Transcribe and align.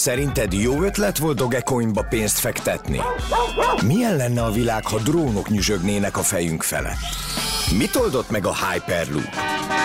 Szerinted 0.00 0.52
jó 0.52 0.82
ötlet 0.82 1.18
volt 1.18 1.36
Dogecoinba 1.36 2.02
pénzt 2.02 2.38
fektetni? 2.38 3.00
Milyen 3.86 4.16
lenne 4.16 4.42
a 4.42 4.50
világ, 4.50 4.86
ha 4.86 4.98
drónok 4.98 5.48
nyüzsögnének 5.48 6.16
a 6.16 6.22
fejünk 6.22 6.62
fele? 6.62 6.96
Mit 7.78 7.96
oldott 7.96 8.30
meg 8.30 8.46
a 8.46 8.54
Hyperloop? 8.54 9.28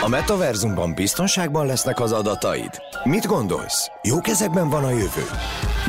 A 0.01 0.07
metaverzumban 0.07 0.93
biztonságban 0.93 1.65
lesznek 1.65 1.99
az 1.99 2.11
adataid? 2.11 2.69
Mit 3.03 3.25
gondolsz? 3.25 3.89
Jó 4.03 4.21
kezekben 4.21 4.69
van 4.69 4.83
a 4.83 4.89
jövő? 4.89 5.25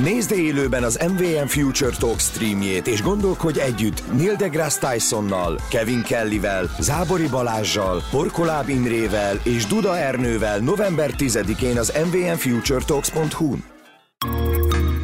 Nézd 0.02 0.31
élőben 0.31 0.83
az 0.83 0.99
MVM 1.08 1.47
Future 1.47 1.97
Talk 1.99 2.21
streamjét, 2.21 2.87
és 2.87 3.03
gondolkodj 3.03 3.61
együtt 3.61 4.17
Neil 4.17 4.35
deGrasse 4.37 4.79
Tysonnal, 4.79 5.61
Kevin 5.71 6.03
Kellyvel, 6.03 6.71
Zábori 6.79 7.29
Balázsjal, 7.29 8.03
Porkoláb 8.11 8.69
Imrével 8.69 9.40
és 9.43 9.67
Duda 9.67 9.99
Ernővel 9.99 10.58
november 10.58 11.11
10-én 11.19 11.79
az 11.79 11.93
mvmfuturetalks.hu-n. 12.04 13.74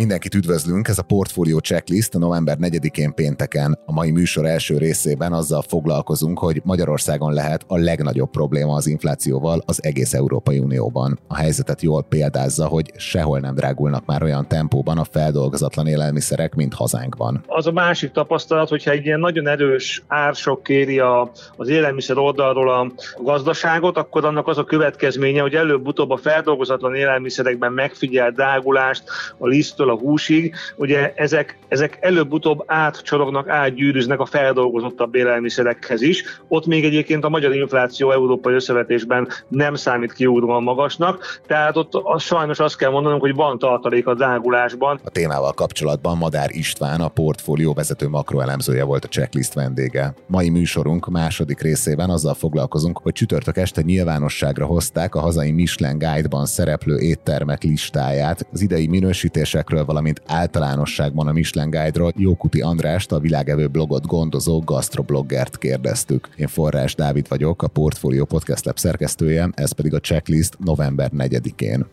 Mindenkit 0.00 0.34
üdvözlünk, 0.34 0.88
ez 0.88 0.98
a 0.98 1.02
Portfolio 1.02 1.58
Checklist 1.58 2.14
a 2.14 2.18
november 2.18 2.56
4-én 2.60 3.14
pénteken. 3.14 3.78
A 3.86 3.92
mai 3.92 4.10
műsor 4.10 4.46
első 4.46 4.78
részében 4.78 5.32
azzal 5.32 5.62
foglalkozunk, 5.62 6.38
hogy 6.38 6.60
Magyarországon 6.64 7.32
lehet 7.32 7.64
a 7.66 7.78
legnagyobb 7.78 8.30
probléma 8.30 8.74
az 8.74 8.86
inflációval 8.86 9.62
az 9.66 9.84
egész 9.84 10.14
Európai 10.14 10.58
Unióban. 10.58 11.18
A 11.28 11.36
helyzetet 11.36 11.82
jól 11.82 12.02
példázza, 12.02 12.66
hogy 12.66 12.92
sehol 12.96 13.38
nem 13.38 13.54
drágulnak 13.54 14.06
már 14.06 14.22
olyan 14.22 14.48
tempóban 14.48 14.98
a 14.98 15.04
feldolgozatlan 15.04 15.86
élelmiszerek, 15.86 16.54
mint 16.54 16.74
hazánkban. 16.74 17.44
Az 17.46 17.66
a 17.66 17.72
másik 17.72 18.10
tapasztalat, 18.10 18.68
hogyha 18.68 18.90
egy 18.90 19.04
ilyen 19.04 19.20
nagyon 19.20 19.48
erős 19.48 20.02
ársok 20.06 20.62
kéri 20.62 20.98
a, 20.98 21.30
az 21.56 21.68
élelmiszer 21.68 22.18
oldalról 22.18 22.70
a 22.70 22.92
gazdaságot, 23.22 23.96
akkor 23.96 24.24
annak 24.24 24.48
az 24.48 24.58
a 24.58 24.64
következménye, 24.64 25.40
hogy 25.40 25.54
előbb-utóbb 25.54 26.10
a 26.10 26.16
feldolgozatlan 26.16 26.94
élelmiszerekben 26.94 27.72
megfigyel 27.72 28.30
drágulást, 28.30 29.02
a 29.38 29.46
lisztől 29.46 29.88
a 29.90 29.98
húsig, 29.98 30.54
ugye 30.76 31.12
ezek, 31.16 31.58
ezek 31.68 31.98
előbb-utóbb 32.00 32.62
átcsorognak, 32.66 33.48
átgyűrűznek 33.48 34.20
a 34.20 34.26
feldolgozottabb 34.26 35.14
élelmiszerekhez 35.14 36.02
is. 36.02 36.24
Ott 36.48 36.66
még 36.66 36.84
egyébként 36.84 37.24
a 37.24 37.28
magyar 37.28 37.54
infláció 37.54 38.12
európai 38.12 38.54
összevetésben 38.54 39.28
nem 39.48 39.74
számít 39.74 40.12
kiugróan 40.12 40.62
magasnak, 40.62 41.40
tehát 41.46 41.76
ott 41.76 41.94
az, 41.94 42.22
sajnos 42.22 42.58
azt 42.58 42.76
kell 42.76 42.90
mondanom, 42.90 43.18
hogy 43.18 43.34
van 43.34 43.58
tartalék 43.58 44.06
a 44.06 44.14
drágulásban. 44.14 45.00
A 45.04 45.10
témával 45.10 45.52
kapcsolatban 45.52 46.16
Madár 46.16 46.50
István, 46.50 47.00
a 47.00 47.08
portfólió 47.08 47.72
vezető 47.72 48.08
makroelemzője 48.08 48.84
volt 48.84 49.04
a 49.04 49.08
checklist 49.08 49.54
vendége. 49.54 50.14
Mai 50.26 50.48
műsorunk 50.48 51.08
második 51.08 51.60
részében 51.60 52.10
azzal 52.10 52.34
foglalkozunk, 52.34 52.98
hogy 52.98 53.12
csütörtök 53.12 53.56
este 53.56 53.82
nyilvánosságra 53.82 54.66
hozták 54.66 55.14
a 55.14 55.20
hazai 55.20 55.50
Michelin 55.50 55.98
Guide-ban 55.98 56.46
szereplő 56.46 56.98
éttermek 56.98 57.62
listáját. 57.62 58.46
Az 58.52 58.60
idei 58.60 58.86
minősítésekről 58.86 59.79
Michelin-ről, 59.80 59.84
valamint 59.84 60.22
általánosságban 60.26 61.26
a 61.26 61.32
Michelin 61.32 61.70
Guide-ról 61.70 62.12
Jókuti 62.16 62.60
Andrást, 62.60 63.12
a 63.12 63.18
világevő 63.18 63.68
blogot 63.68 64.06
gondozó 64.06 64.60
gastrobloggert 64.60 65.58
kérdeztük. 65.58 66.28
Én 66.36 66.46
Forrás 66.46 66.94
Dávid 66.94 67.28
vagyok, 67.28 67.62
a 67.62 67.68
Portfolio 67.68 68.24
Podcast 68.24 68.64
Lab 68.64 68.78
szerkesztője, 68.78 69.48
ez 69.54 69.72
pedig 69.72 69.94
a 69.94 70.00
checklist 70.00 70.58
november 70.58 71.10
4-én. 71.16 71.86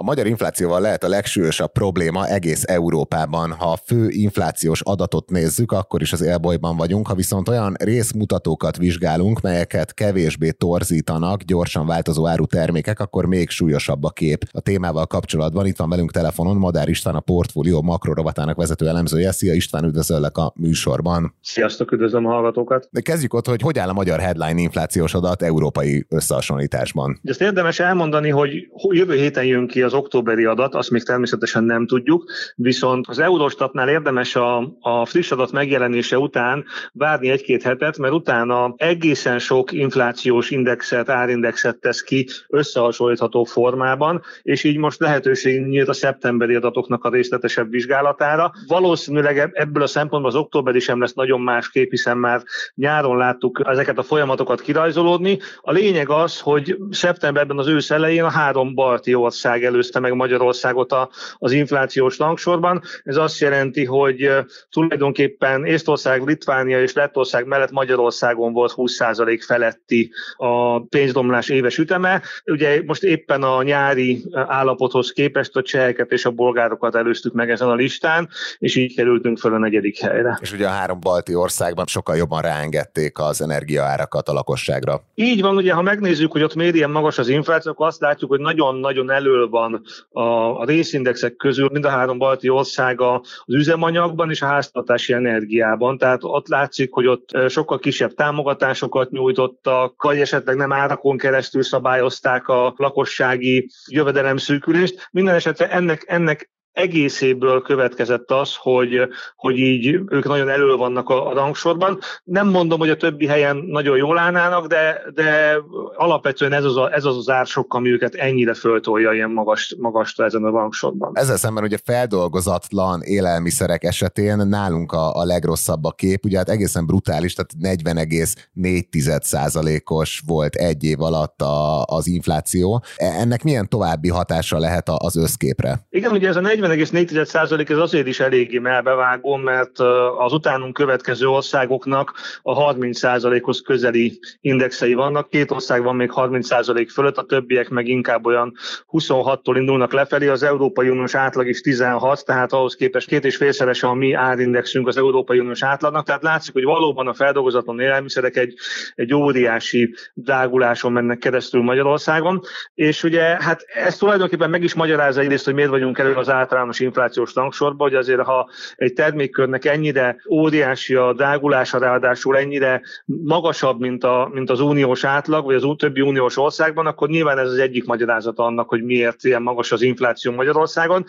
A 0.00 0.04
magyar 0.04 0.26
inflációval 0.26 0.80
lehet 0.80 1.04
a 1.04 1.08
legsúlyosabb 1.08 1.72
probléma 1.72 2.26
egész 2.26 2.62
Európában. 2.66 3.52
Ha 3.52 3.70
a 3.70 3.78
fő 3.84 4.08
inflációs 4.08 4.80
adatot 4.80 5.30
nézzük, 5.30 5.72
akkor 5.72 6.02
is 6.02 6.12
az 6.12 6.22
élbolyban 6.22 6.76
vagyunk, 6.76 7.06
ha 7.06 7.14
viszont 7.14 7.48
olyan 7.48 7.74
részmutatókat 7.78 8.76
vizsgálunk, 8.76 9.40
melyeket 9.40 9.94
kevésbé 9.94 10.50
torzítanak 10.50 11.42
gyorsan 11.42 11.86
változó 11.86 12.26
árutermékek, 12.26 13.00
akkor 13.00 13.26
még 13.26 13.48
súlyosabb 13.48 14.04
a 14.04 14.10
kép. 14.10 14.44
A 14.52 14.60
témával 14.60 15.06
kapcsolatban 15.06 15.66
itt 15.66 15.76
van 15.76 15.88
velünk 15.88 16.10
telefonon 16.10 16.56
Madár 16.56 16.88
István, 16.88 17.14
a 17.14 17.20
portfólió 17.20 17.82
makrorovatának 17.82 18.56
vezető 18.56 18.88
elemzője. 18.88 19.32
Szia 19.32 19.54
István, 19.54 19.84
üdvözöllek 19.84 20.36
a 20.36 20.52
műsorban. 20.56 21.34
Sziasztok, 21.42 21.92
üdvözlöm 21.92 22.26
a 22.26 22.30
hallgatókat. 22.30 22.88
De 22.90 23.00
kezdjük 23.00 23.34
ott, 23.34 23.46
hogy 23.46 23.62
hogy 23.62 23.78
áll 23.78 23.88
a 23.88 23.92
magyar 23.92 24.20
headline 24.20 24.60
inflációs 24.60 25.14
adat 25.14 25.42
európai 25.42 26.06
összehasonlításban. 26.08 27.20
Ezt 27.24 27.40
érdemes 27.40 27.80
elmondani, 27.80 28.28
hogy 28.28 28.50
jövő 28.90 29.14
héten 29.14 29.44
jön 29.44 29.66
ki 29.66 29.86
az 29.88 29.94
októberi 29.94 30.44
adat, 30.44 30.74
azt 30.74 30.90
még 30.90 31.02
természetesen 31.02 31.64
nem 31.64 31.86
tudjuk, 31.86 32.24
viszont 32.54 33.06
az 33.08 33.18
Eurostatnál 33.18 33.88
érdemes 33.88 34.36
a, 34.36 34.76
a 34.80 35.06
friss 35.06 35.30
adat 35.30 35.52
megjelenése 35.52 36.18
után 36.18 36.64
várni 36.92 37.30
egy-két 37.30 37.62
hetet, 37.62 37.98
mert 37.98 38.14
utána 38.14 38.74
egészen 38.76 39.38
sok 39.38 39.72
inflációs 39.72 40.50
indexet, 40.50 41.08
árindexet 41.08 41.76
tesz 41.76 42.00
ki 42.00 42.28
összehasonlítható 42.48 43.44
formában, 43.44 44.22
és 44.42 44.64
így 44.64 44.76
most 44.76 45.00
lehetőség 45.00 45.66
nyílt 45.66 45.88
a 45.88 45.92
szeptemberi 45.92 46.54
adatoknak 46.54 47.04
a 47.04 47.10
részletesebb 47.10 47.70
vizsgálatára. 47.70 48.52
Valószínűleg 48.66 49.50
ebből 49.52 49.82
a 49.82 49.86
szempontból 49.86 50.30
az 50.30 50.36
októberi 50.36 50.80
sem 50.80 51.00
lesz 51.00 51.14
nagyon 51.14 51.40
másképp, 51.40 51.90
hiszen 51.90 52.16
már 52.16 52.42
nyáron 52.74 53.16
láttuk 53.16 53.62
ezeket 53.64 53.98
a 53.98 54.02
folyamatokat 54.02 54.60
kirajzolódni. 54.60 55.38
A 55.60 55.72
lényeg 55.72 56.10
az, 56.10 56.40
hogy 56.40 56.76
szeptemberben 56.90 57.58
az 57.58 57.66
ősz 57.66 57.90
elején 57.90 58.24
a 58.24 58.30
három 58.30 58.74
balti 58.74 59.14
ország 59.14 59.64
elő 59.64 59.77
előzte 59.78 60.00
meg 60.00 60.14
Magyarországot 60.14 60.92
a, 60.92 61.08
az 61.38 61.52
inflációs 61.52 62.16
langsorban. 62.16 62.82
Ez 63.04 63.16
azt 63.16 63.38
jelenti, 63.38 63.84
hogy 63.84 64.30
tulajdonképpen 64.70 65.64
Észtország, 65.64 66.26
Litvánia 66.26 66.82
és 66.82 66.92
Lettország 66.92 67.46
mellett 67.46 67.70
Magyarországon 67.70 68.52
volt 68.52 68.72
20% 68.76 69.42
feletti 69.46 70.10
a 70.36 70.80
pénzdomlás 70.80 71.48
éves 71.48 71.78
üteme. 71.78 72.22
Ugye 72.44 72.82
most 72.86 73.02
éppen 73.02 73.42
a 73.42 73.62
nyári 73.62 74.24
állapothoz 74.32 75.12
képest 75.12 75.56
a 75.56 75.62
cseheket 75.62 76.12
és 76.12 76.24
a 76.24 76.30
bolgárokat 76.30 76.94
előztük 76.94 77.32
meg 77.32 77.50
ezen 77.50 77.68
a 77.68 77.74
listán, 77.74 78.28
és 78.58 78.76
így 78.76 78.94
kerültünk 78.94 79.38
föl 79.38 79.54
a 79.54 79.58
negyedik 79.58 79.98
helyre. 79.98 80.38
És 80.40 80.52
ugye 80.52 80.66
a 80.66 80.70
három 80.70 81.00
balti 81.00 81.34
országban 81.34 81.86
sokkal 81.86 82.16
jobban 82.16 82.42
ráengedték 82.42 83.18
az 83.18 83.40
energiaárakat 83.40 84.28
a 84.28 84.32
lakosságra. 84.32 85.02
Így 85.14 85.40
van, 85.40 85.56
ugye 85.56 85.72
ha 85.72 85.82
megnézzük, 85.82 86.32
hogy 86.32 86.42
ott 86.42 86.54
miért 86.54 86.74
ilyen 86.74 86.90
magas 86.90 87.18
az 87.18 87.28
infláció, 87.28 87.72
akkor 87.72 87.86
azt 87.86 88.00
látjuk, 88.00 88.30
hogy 88.30 88.40
nagyon-nagyon 88.40 89.10
elől 89.10 89.48
van 89.48 89.67
a, 90.10 90.22
a 90.60 90.64
részindexek 90.64 91.36
közül 91.36 91.68
mind 91.72 91.84
a 91.84 91.88
három 91.88 92.18
balti 92.18 92.48
ország 92.48 93.00
az 93.00 93.54
üzemanyagban 93.54 94.30
és 94.30 94.42
a 94.42 94.46
háztartási 94.46 95.12
energiában. 95.12 95.98
Tehát 95.98 96.18
ott 96.22 96.48
látszik, 96.48 96.92
hogy 96.92 97.06
ott 97.06 97.36
sokkal 97.48 97.78
kisebb 97.78 98.14
támogatásokat 98.14 99.10
nyújtottak, 99.10 100.02
vagy 100.02 100.20
esetleg 100.20 100.56
nem 100.56 100.72
árakon 100.72 101.16
keresztül 101.18 101.62
szabályozták 101.62 102.48
a 102.48 102.74
lakossági 102.76 103.70
jövedelemszűkülést. 103.86 105.08
Minden 105.10 105.34
esetre 105.34 105.70
ennek, 105.70 106.04
ennek 106.06 106.50
egészéből 106.72 107.62
következett 107.62 108.30
az, 108.30 108.54
hogy, 108.56 109.00
hogy 109.36 109.58
így 109.58 110.00
ők 110.08 110.24
nagyon 110.24 110.48
elő 110.48 110.76
vannak 110.76 111.08
a, 111.08 111.28
a 111.28 111.32
rangsorban. 111.32 111.98
Nem 112.24 112.48
mondom, 112.48 112.78
hogy 112.78 112.90
a 112.90 112.96
többi 112.96 113.26
helyen 113.26 113.56
nagyon 113.56 113.96
jól 113.96 114.18
állnának, 114.18 114.66
de, 114.66 115.02
de 115.14 115.56
alapvetően 115.96 116.52
ez 116.52 116.64
az, 116.64 116.76
a, 116.76 116.94
ez 116.94 117.04
az 117.04 117.16
az 117.16 117.28
ársok, 117.28 117.74
ami 117.74 117.90
őket 117.90 118.14
ennyire 118.14 118.54
föltolja 118.54 119.12
ilyen 119.12 119.30
magas, 119.30 119.76
magasra 119.78 120.24
ezen 120.24 120.44
a 120.44 120.50
rangsorban. 120.50 121.10
Ezzel 121.14 121.36
szemben 121.36 121.64
ugye 121.64 121.78
feldolgozatlan 121.84 123.02
élelmiszerek 123.02 123.84
esetén 123.84 124.36
nálunk 124.36 124.92
a, 124.92 125.14
a 125.14 125.24
legrosszabb 125.24 125.84
a 125.84 125.90
kép, 125.90 126.24
ugye 126.24 126.36
hát 126.36 126.48
egészen 126.48 126.86
brutális, 126.86 127.34
tehát 127.34 127.82
40,4%-os 127.82 130.22
volt 130.26 130.54
egy 130.54 130.84
év 130.84 131.00
alatt 131.00 131.42
a, 131.42 131.84
az 131.84 132.06
infláció. 132.06 132.82
E, 132.96 133.06
ennek 133.06 133.42
milyen 133.42 133.68
további 133.68 134.08
hatása 134.08 134.58
lehet 134.58 134.88
az 134.88 135.16
összképre? 135.16 135.86
Igen, 135.90 136.10
ugye 136.10 136.28
ez 136.28 136.36
a 136.36 136.40
40 136.40 136.57
40,4% 136.60 137.70
ez 137.70 137.78
azért 137.78 138.06
is 138.06 138.20
eléggé 138.20 138.58
melbevágó, 138.58 139.36
mert 139.36 139.78
az 140.18 140.32
utánunk 140.32 140.74
következő 140.74 141.26
országoknak 141.26 142.14
a 142.42 142.72
30%-hoz 142.72 143.60
közeli 143.60 144.18
indexei 144.40 144.94
vannak. 144.94 145.30
Két 145.30 145.50
ország 145.50 145.82
van 145.82 145.96
még 145.96 146.10
30% 146.14 146.88
fölött, 146.92 147.16
a 147.16 147.22
többiek 147.22 147.68
meg 147.68 147.88
inkább 147.88 148.26
olyan 148.26 148.54
26-tól 148.92 149.54
indulnak 149.54 149.92
lefelé. 149.92 150.28
Az 150.28 150.42
Európai 150.42 150.88
Uniós 150.88 151.14
átlag 151.14 151.46
is 151.46 151.60
16, 151.60 152.24
tehát 152.24 152.52
ahhoz 152.52 152.74
képest 152.74 153.08
két 153.08 153.24
és 153.24 153.36
félszeres 153.36 153.82
a 153.82 153.94
mi 153.94 154.12
árindexünk 154.12 154.86
az 154.86 154.96
Európai 154.96 155.38
Uniós 155.38 155.62
átlagnak. 155.62 156.06
Tehát 156.06 156.22
látszik, 156.22 156.52
hogy 156.52 156.64
valóban 156.64 157.08
a 157.08 157.14
feldolgozatlan 157.14 157.80
élelmiszerek 157.80 158.36
egy, 158.36 158.54
egy 158.94 159.14
óriási 159.14 159.94
dráguláson 160.14 160.92
mennek 160.92 161.18
keresztül 161.18 161.62
Magyarországon. 161.62 162.40
És 162.74 163.02
ugye 163.02 163.22
hát 163.22 163.64
ez 163.74 163.96
tulajdonképpen 163.96 164.50
meg 164.50 164.62
is 164.62 164.74
magyarázza 164.74 165.20
egyrészt, 165.20 165.44
hogy 165.44 165.54
miért 165.54 165.70
vagyunk 165.70 165.98
elő 165.98 166.14
az 166.14 166.28
át 166.28 166.47
általános 166.48 166.80
inflációs 166.80 167.34
rangsorba, 167.34 167.84
hogy 167.84 167.94
azért 167.94 168.20
ha 168.20 168.48
egy 168.76 168.92
termékkörnek 168.92 169.64
ennyire 169.64 170.16
óriási 170.30 170.94
a 170.94 171.12
drágulása, 171.12 171.78
ráadásul 171.78 172.36
ennyire 172.36 172.82
magasabb, 173.04 173.80
mint, 173.80 174.04
a, 174.04 174.30
mint 174.32 174.50
az 174.50 174.60
uniós 174.60 175.04
átlag, 175.04 175.44
vagy 175.44 175.54
az 175.54 175.74
többi 175.76 176.00
uniós 176.00 176.36
országban, 176.36 176.86
akkor 176.86 177.08
nyilván 177.08 177.38
ez 177.38 177.46
az 177.46 177.58
egyik 177.58 177.84
magyarázat 177.84 178.38
annak, 178.38 178.68
hogy 178.68 178.82
miért 178.82 179.24
ilyen 179.24 179.42
magas 179.42 179.72
az 179.72 179.82
infláció 179.82 180.32
Magyarországon. 180.32 181.04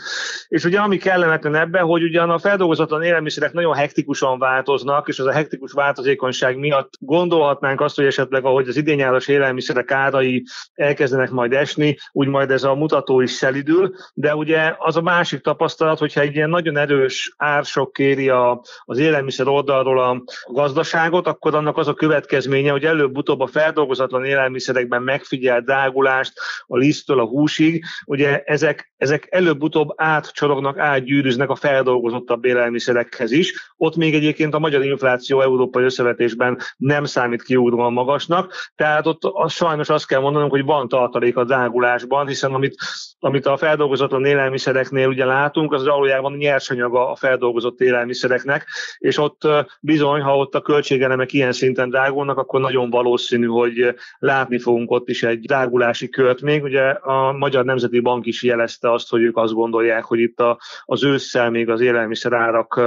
És 0.48 0.64
ugye 0.64 0.80
ami 0.80 0.98
kellemetlen 0.98 1.56
ebben, 1.56 1.84
hogy 1.84 2.04
ugyan 2.04 2.30
a 2.30 2.40
feldolgozatlan 2.40 3.04
élelmiszerek 3.04 3.54
nagyon 3.54 3.76
hektikusan 3.76 4.40
változnak, 4.40 5.08
és 5.08 5.20
az 5.20 5.26
a 5.26 5.32
hektikus 5.32 5.72
változékonyság 5.72 6.58
miatt 6.58 6.94
gondolhatnánk 7.00 7.82
azt, 7.82 7.96
hogy 7.96 8.06
esetleg 8.06 8.46
ahogy 8.46 8.68
az 8.68 8.78
idényáros 8.78 9.28
élelmiszerek 9.28 9.92
árai 9.92 10.44
elkezdenek 10.74 11.32
majd 11.32 11.54
esni, 11.54 11.98
úgy 12.12 12.28
majd 12.28 12.52
ez 12.52 12.64
a 12.64 12.76
mutató 12.76 13.22
is 13.22 13.32
szelidül, 13.32 13.94
de 14.14 14.36
ugye 14.36 14.76
az 14.78 14.98
a 14.98 15.02
másik 15.30 15.46
tapasztalat, 15.46 16.00
hogyha 16.00 16.22
egy 16.22 16.36
ilyen 16.36 16.50
nagyon 16.50 16.78
erős 16.78 17.34
ársok 17.38 17.94
kéri 17.94 18.30
a, 18.30 18.62
az 18.84 18.98
élelmiszer 18.98 19.48
oldalról 19.48 20.00
a 20.00 20.24
gazdaságot, 20.48 21.28
akkor 21.28 21.56
annak 21.56 21.78
az 21.78 21.88
a 21.88 21.94
következménye, 21.94 22.72
hogy 22.72 22.86
előbb-utóbb 22.86 23.40
a 23.40 23.48
feldolgozatlan 23.48 24.26
élelmiszerekben 24.26 25.02
megfigyelt 25.02 25.66
drágulást 25.66 26.34
a 26.68 26.78
lisztől 26.78 27.20
a 27.20 27.26
húsig, 27.26 27.84
ugye 28.06 28.42
ezek, 28.46 28.92
ezek 28.98 29.28
előbb-utóbb 29.30 29.90
átcsorognak, 29.96 30.78
átgyűrűznek 30.78 31.50
a 31.50 31.56
feldolgozottabb 31.56 32.46
élelmiszerekhez 32.46 33.32
is. 33.32 33.74
Ott 33.78 33.96
még 33.96 34.16
egyébként 34.16 34.54
a 34.54 34.60
magyar 34.60 34.84
infláció 34.84 35.42
európai 35.42 35.84
összevetésben 35.84 36.58
nem 36.78 37.06
számít 37.06 37.44
kiugróan 37.44 37.94
magasnak, 37.94 38.54
tehát 38.76 39.08
ott 39.08 39.24
az, 39.24 39.52
sajnos 39.52 39.90
azt 39.90 40.08
kell 40.08 40.20
mondanom, 40.20 40.50
hogy 40.50 40.64
van 40.64 40.88
tartalék 40.88 41.38
a 41.38 41.44
drágulásban, 41.44 42.28
hiszen 42.28 42.54
amit, 42.54 42.76
amit 43.20 43.46
a 43.46 43.58
feldolgozatlan 43.58 44.26
élelmiszereknél 44.26 45.08
ugye 45.08 45.19
látunk, 45.26 45.74
az 45.74 45.86
valójában 45.86 46.34
nyersanyaga 46.34 47.12
a 47.12 47.16
feldolgozott 47.16 47.80
élelmiszereknek, 47.80 48.66
és 48.98 49.18
ott 49.18 49.48
bizony, 49.82 50.22
ha 50.22 50.38
ott 50.38 50.56
a 50.56 50.62
költségelemek 50.62 51.34
ilyen 51.34 51.52
szinten 51.52 51.90
drágulnak, 51.90 52.38
akkor 52.38 52.60
nagyon 52.60 52.90
valószínű, 52.90 53.46
hogy 53.46 53.96
látni 54.20 54.60
fogunk 54.60 54.92
ott 54.92 55.10
is 55.10 55.24
egy 55.24 55.40
drágulási 55.40 56.10
kört 56.10 56.42
még. 56.42 56.64
Ugye 56.64 56.90
a 56.90 57.32
Magyar 57.32 57.66
Nemzeti 57.66 58.00
Bank 58.00 58.26
is 58.26 58.44
jelezte 58.44 58.92
azt, 58.92 59.10
hogy 59.10 59.22
ők 59.22 59.38
azt 59.38 59.54
gondolják, 59.54 60.04
hogy 60.04 60.20
itt 60.20 60.40
a, 60.40 60.60
az 60.84 61.04
ősszel 61.04 61.50
még 61.50 61.70
az 61.70 61.82
élelmiszerárak 61.82 62.82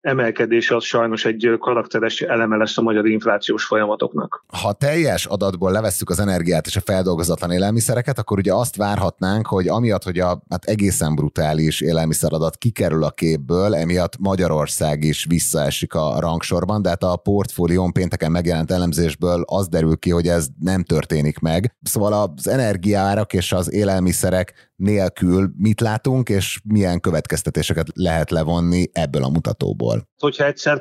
emelkedése 0.00 0.76
az 0.76 0.84
sajnos 0.84 1.24
egy 1.24 1.56
karakteres 1.58 2.20
eleme 2.20 2.56
lesz 2.56 2.78
a 2.78 2.82
magyar 2.82 3.06
inflációs 3.06 3.64
folyamatoknak. 3.64 4.44
Ha 4.62 4.72
teljes 4.72 5.26
adatból 5.26 5.72
levesszük 5.72 6.10
az 6.10 6.20
energiát 6.20 6.66
és 6.66 6.76
a 6.76 6.80
feldolgozatlan 6.80 7.50
élelmiszereket, 7.50 8.18
akkor 8.18 8.38
ugye 8.38 8.52
azt 8.52 8.76
várhatnánk, 8.76 9.46
hogy 9.46 9.68
amiatt, 9.68 10.02
hogy 10.02 10.18
a 10.18 10.42
hát 10.50 10.64
egészen 10.64 11.14
brutális 11.14 11.75
élelmiszeradat 11.80 12.56
kikerül 12.56 13.04
a 13.04 13.10
képből, 13.10 13.74
emiatt 13.74 14.18
Magyarország 14.18 15.04
is 15.04 15.24
visszaesik 15.28 15.94
a 15.94 16.20
rangsorban, 16.20 16.82
de 16.82 16.88
hát 16.88 17.02
a 17.02 17.16
portfólión 17.16 17.92
pénteken 17.92 18.30
megjelent 18.30 18.70
elemzésből 18.70 19.42
az 19.46 19.68
derül 19.68 19.96
ki, 19.96 20.10
hogy 20.10 20.28
ez 20.28 20.46
nem 20.60 20.82
történik 20.82 21.38
meg. 21.38 21.76
Szóval 21.82 22.12
az 22.12 22.48
energiárak 22.48 23.32
és 23.32 23.52
az 23.52 23.72
élelmiszerek 23.72 24.72
nélkül 24.76 25.50
mit 25.58 25.80
látunk, 25.80 26.28
és 26.28 26.60
milyen 26.64 27.00
következtetéseket 27.00 27.86
lehet 27.94 28.30
levonni 28.30 28.88
ebből 28.92 29.24
a 29.24 29.28
mutatóból. 29.28 30.08
Hogyha 30.18 30.44
egyszer 30.44 30.80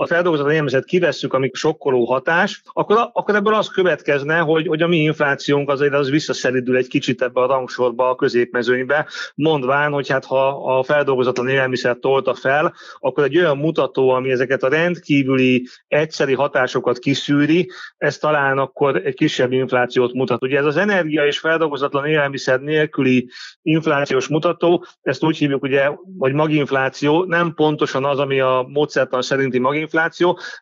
a 0.00 0.06
feldolgozott 0.06 0.50
élelmiszert 0.50 0.84
kivesszük, 0.84 1.32
amik 1.32 1.54
sokkoló 1.54 2.04
hatás, 2.04 2.62
akkor, 2.72 3.10
akkor 3.12 3.34
ebből 3.34 3.54
az 3.54 3.68
következne, 3.68 4.38
hogy, 4.38 4.66
hogy 4.66 4.82
a 4.82 4.86
mi 4.86 4.96
inflációnk 4.96 5.70
azért 5.70 5.94
az 5.94 6.10
visszaszeridül 6.10 6.76
egy 6.76 6.88
kicsit 6.88 7.22
ebbe 7.22 7.40
a 7.40 7.46
rangsorba, 7.46 8.08
a 8.08 8.14
középmezőnybe, 8.14 9.08
mondván, 9.34 9.92
hogy 9.92 10.08
hát 10.08 10.24
ha 10.24 10.48
a 10.78 10.82
feldolgozatlan 10.82 11.48
élelmiszer 11.48 11.96
tolta 11.96 12.34
fel, 12.34 12.74
akkor 12.98 13.24
egy 13.24 13.38
olyan 13.38 13.56
mutató, 13.56 14.10
ami 14.10 14.30
ezeket 14.30 14.62
a 14.62 14.68
rendkívüli 14.68 15.66
egyszeri 15.88 16.34
hatásokat 16.34 16.98
kiszűri, 16.98 17.70
ez 17.96 18.18
talán 18.18 18.58
akkor 18.58 18.96
egy 19.04 19.14
kisebb 19.14 19.52
inflációt 19.52 20.12
mutat. 20.12 20.42
Ugye 20.42 20.58
ez 20.58 20.64
az 20.64 20.76
energia 20.76 21.26
és 21.26 21.38
feldolgozatlan 21.38 22.06
élelmiszer 22.06 22.60
nélküli 22.60 23.28
inflációs 23.62 24.28
mutató, 24.28 24.84
ezt 25.02 25.24
úgy 25.24 25.36
hívjuk 25.36 25.62
ugye, 25.62 25.90
hogy 26.18 26.32
maginfláció, 26.32 27.24
nem 27.24 27.54
pontosan 27.54 28.04
az, 28.04 28.18
ami 28.18 28.40
a 28.40 28.66
módszertan 28.68 29.22
szerinti 29.22 29.58
maginfláció, 29.58 29.88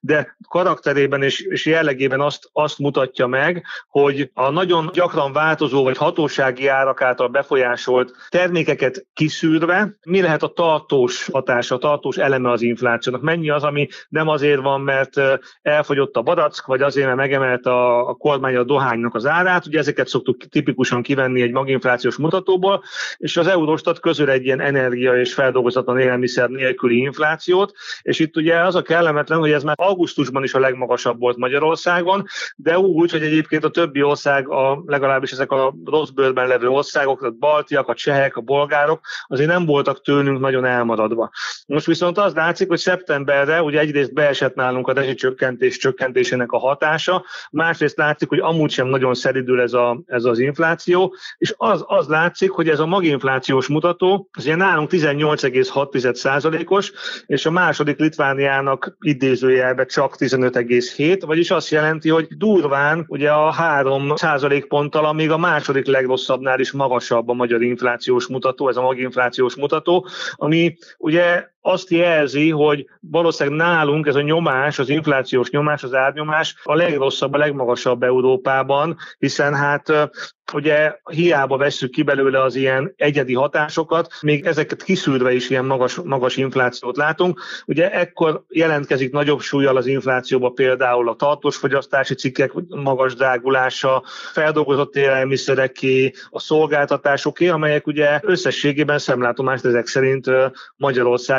de 0.01 0.37
karakterében 0.49 1.23
és, 1.23 1.41
és 1.41 1.67
jellegében 1.67 2.21
azt, 2.21 2.49
azt 2.53 2.79
mutatja 2.79 3.27
meg, 3.27 3.65
hogy 3.89 4.31
a 4.35 4.51
nagyon 4.51 4.91
gyakran 4.93 5.33
változó 5.33 5.83
vagy 5.83 5.97
hatósági 5.97 6.67
árak 6.67 7.03
által 7.03 7.29
befolyásolt 7.29 8.13
termékeket 8.29 9.07
kiszűrve, 9.15 9.97
mi 10.03 10.21
lehet 10.21 10.43
a 10.43 10.53
tartós 10.53 11.29
hatása, 11.33 11.75
a 11.75 11.79
tartós 11.79 12.17
eleme 12.17 12.51
az 12.51 12.63
inflációnak, 12.63 13.23
mennyi 13.23 13.51
az, 13.51 13.63
ami 13.63 13.89
nem 14.09 14.29
azért 14.29 14.61
van, 14.61 14.81
mert 14.81 15.21
elfogyott 15.63 16.17
a 16.17 16.23
barack, 16.23 16.67
vagy 16.67 16.83
azért, 16.83 17.07
mert 17.07 17.19
megemelt 17.19 17.67
a, 17.67 18.09
a 18.09 18.15
kormány 18.15 18.57
a 18.57 18.63
dohánynak 18.65 19.15
az 19.15 19.27
árát, 19.27 19.67
ugye 19.67 19.79
ezeket 19.79 20.09
szoktuk 20.09 20.49
tipikusan 20.49 21.03
kivenni 21.03 21.43
egy 21.43 21.53
maginflációs 21.53 22.17
mutatóból, 22.17 22.83
és 23.17 23.37
az 23.37 23.47
Eurostat 23.47 24.01
közül 24.01 24.31
egy 24.31 24.45
ilyen 24.45 24.61
energia 24.61 25.21
és 25.21 25.35
feldolgozatlan 25.35 25.99
élelmiszer 25.99 26.49
nélküli 26.49 26.97
inflációt, 26.97 27.73
és 28.03 28.19
itt 28.19 28.37
ugye 28.37 28.57
az 28.65 28.75
a 28.75 28.83
kellemetlen, 29.19 29.39
hogy 29.39 29.51
ez 29.51 29.63
már 29.63 29.75
augusztusban 29.79 30.45
is 30.45 30.55
a 30.55 30.59
legmagasabb 30.59 31.19
volt 31.19 31.37
Magyarországon, 31.37 32.25
de 32.57 32.79
úgy, 32.79 33.11
hogy 33.11 33.23
egyébként 33.23 33.65
a 33.65 33.71
többi 33.71 34.03
ország, 34.03 34.49
a, 34.49 34.83
legalábbis 34.87 35.33
ezek 35.33 35.53
a 35.53 35.75
rossz 35.85 36.09
bőrben 36.09 36.47
levő 36.47 36.69
országok, 36.69 37.23
a 37.23 37.31
baltiak, 37.31 37.89
a 37.89 37.95
csehek, 37.95 38.37
a 38.37 38.41
bolgárok, 38.41 39.01
azért 39.27 39.49
nem 39.49 39.67
voltak 39.67 40.03
tőlünk 40.03 40.41
nagyon 40.41 40.65
elmaradva. 40.65 41.31
Most 41.67 41.87
viszont 41.87 42.19
az 42.19 42.35
látszik, 42.35 42.69
hogy 42.69 42.79
szeptemberre 42.79 43.63
ugye 43.63 43.79
egyrészt 43.79 44.15
beesett 44.15 44.55
nálunk 44.55 44.89
a 44.89 44.93
rezsicsökkentés 44.93 45.77
csökkentésének 45.77 46.53
a 46.53 46.59
hatása, 46.59 47.25
másrészt 47.51 47.97
látszik, 47.97 48.29
hogy 48.29 48.39
amúgy 48.39 48.71
sem 48.71 48.87
nagyon 48.87 49.15
szeridül 49.15 49.61
ez, 49.61 49.73
a, 49.73 50.01
ez 50.07 50.25
az 50.25 50.39
infláció, 50.39 51.15
és 51.39 51.55
az, 51.57 51.85
az 51.87 52.07
látszik, 52.07 52.51
hogy 52.51 52.69
ez 52.69 52.79
a 52.79 52.87
maginflációs 52.87 53.67
mutató, 53.67 54.29
az 54.33 54.47
ilyen 54.47 54.59
nálunk 54.59 54.91
18,6%-os, 54.93 56.93
és 57.27 57.47
a 57.47 57.51
második 57.51 57.99
Litvániának 57.99 58.97
idézőjelben 59.01 59.87
csak 59.87 60.15
15,7, 60.19 61.23
vagyis 61.27 61.51
azt 61.51 61.71
jelenti, 61.71 62.09
hogy 62.09 62.27
durván 62.37 63.05
ugye 63.09 63.31
a 63.31 63.55
3% 63.59 64.65
ponttal, 64.69 65.05
amíg 65.05 65.31
a 65.31 65.39
második 65.39 65.87
legrosszabbnál 65.87 66.61
is 66.61 66.73
magasabb 66.73 67.29
a 67.29 67.33
magyar 67.33 67.63
inflációs 67.63 68.27
mutató, 68.27 68.69
ez 68.69 68.77
a 68.77 68.83
maginflációs 68.83 69.57
mutató, 69.57 70.07
ami 70.33 70.77
ugye 70.99 71.47
azt 71.61 71.91
jelzi, 71.91 72.51
hogy 72.51 72.87
valószínűleg 73.01 73.59
nálunk 73.59 74.07
ez 74.07 74.15
a 74.15 74.21
nyomás, 74.21 74.79
az 74.79 74.89
inflációs 74.89 75.51
nyomás, 75.51 75.83
az 75.83 75.95
árnyomás 75.95 76.55
a 76.63 76.75
legrosszabb, 76.75 77.33
a 77.33 77.39
legmagasabb 77.39 78.03
Európában, 78.03 78.97
hiszen 79.19 79.55
hát 79.55 80.11
ugye 80.53 80.97
hiába 81.11 81.57
vesszük 81.57 81.91
ki 81.91 82.03
belőle 82.03 82.43
az 82.43 82.55
ilyen 82.55 82.93
egyedi 82.97 83.35
hatásokat, 83.35 84.13
még 84.21 84.47
ezeket 84.47 84.83
kiszűrve 84.83 85.33
is 85.35 85.51
ilyen 85.51 85.65
magas, 85.65 85.95
magas 86.05 86.37
inflációt 86.37 86.97
látunk. 86.97 87.41
Ugye 87.67 87.91
ekkor 87.93 88.45
jelentkezik 88.49 89.13
nagyobb 89.13 89.41
súlyjal 89.41 89.77
az 89.77 89.87
inflációba 89.87 90.51
például 90.51 91.09
a 91.09 91.15
tartós 91.15 91.57
fogyasztási 91.57 92.15
cikkek 92.15 92.53
magas 92.69 93.15
drágulása, 93.15 94.03
feldolgozott 94.33 94.97
élelmiszereké, 94.97 96.13
a 96.31 96.41
szolgáltatásoké, 96.41 97.49
amelyek 97.49 97.87
ugye 97.87 98.21
összességében 98.23 98.99
szemlátomást 98.99 99.65
ezek 99.65 99.87
szerint 99.87 100.31